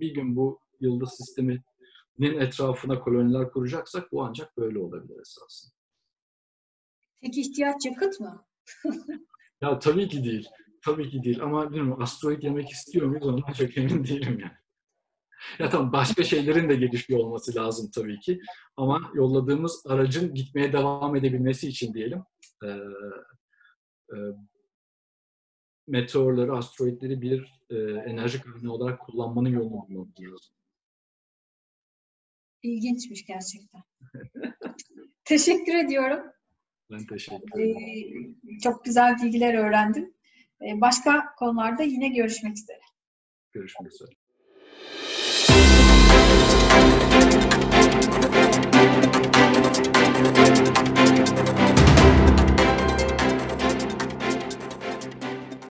bir 0.00 0.14
gün 0.14 0.36
bu 0.36 0.60
yıldız 0.80 1.10
sisteminin 1.10 2.40
etrafına 2.40 3.00
koloniler 3.00 3.50
kuracaksak 3.50 4.12
bu 4.12 4.24
ancak 4.24 4.56
böyle 4.56 4.78
olabilir 4.78 5.20
esasında. 5.20 5.81
Peki 7.22 7.40
ihtiyaç 7.40 7.86
yakıt 7.86 8.20
mı? 8.20 8.44
ya 9.60 9.78
tabii 9.78 10.08
ki 10.08 10.24
değil. 10.24 10.48
Tabii 10.84 11.10
ki 11.10 11.24
değil 11.24 11.42
ama 11.42 11.70
bilmiyorum 11.70 12.02
asteroid 12.02 12.42
yemek 12.42 12.70
istiyor 12.70 13.06
muyuz 13.06 13.26
ondan 13.26 13.52
çok 13.52 13.78
emin 13.78 14.04
değilim 14.04 14.38
yani. 14.40 14.52
Ya 15.58 15.68
tamam 15.68 15.92
başka 15.92 16.24
şeylerin 16.24 16.68
de 16.68 16.74
gelişiyor 16.74 17.20
olması 17.20 17.54
lazım 17.54 17.90
tabii 17.94 18.20
ki. 18.20 18.40
Ama 18.76 19.10
yolladığımız 19.14 19.86
aracın 19.86 20.34
gitmeye 20.34 20.72
devam 20.72 21.16
edebilmesi 21.16 21.68
için 21.68 21.94
diyelim 21.94 22.22
e, 22.64 22.68
e, 24.14 24.16
meteorları, 25.86 26.56
asteroidleri 26.56 27.22
bir 27.22 27.62
e, 27.70 27.76
enerji 28.10 28.42
kaynağı 28.42 28.72
olarak 28.72 29.00
kullanmanın 29.00 29.48
yolunu 29.48 29.70
bulmamız 29.70 30.20
lazım. 30.20 30.56
İlginçmiş 32.62 33.26
gerçekten. 33.26 33.82
teşekkür 35.24 35.74
ediyorum. 35.74 36.32
Ben 36.92 37.06
teşekkür 37.06 37.60
ee, 37.60 37.62
ederim. 37.62 38.36
Çok 38.62 38.84
güzel 38.84 39.16
bilgiler 39.22 39.54
öğrendim. 39.54 40.14
Ee, 40.62 40.80
başka 40.80 41.34
konularda 41.38 41.82
yine 41.82 42.08
görüşmek 42.08 42.56
üzere. 42.58 42.80
Görüşmek 43.52 43.92
üzere. 43.92 44.10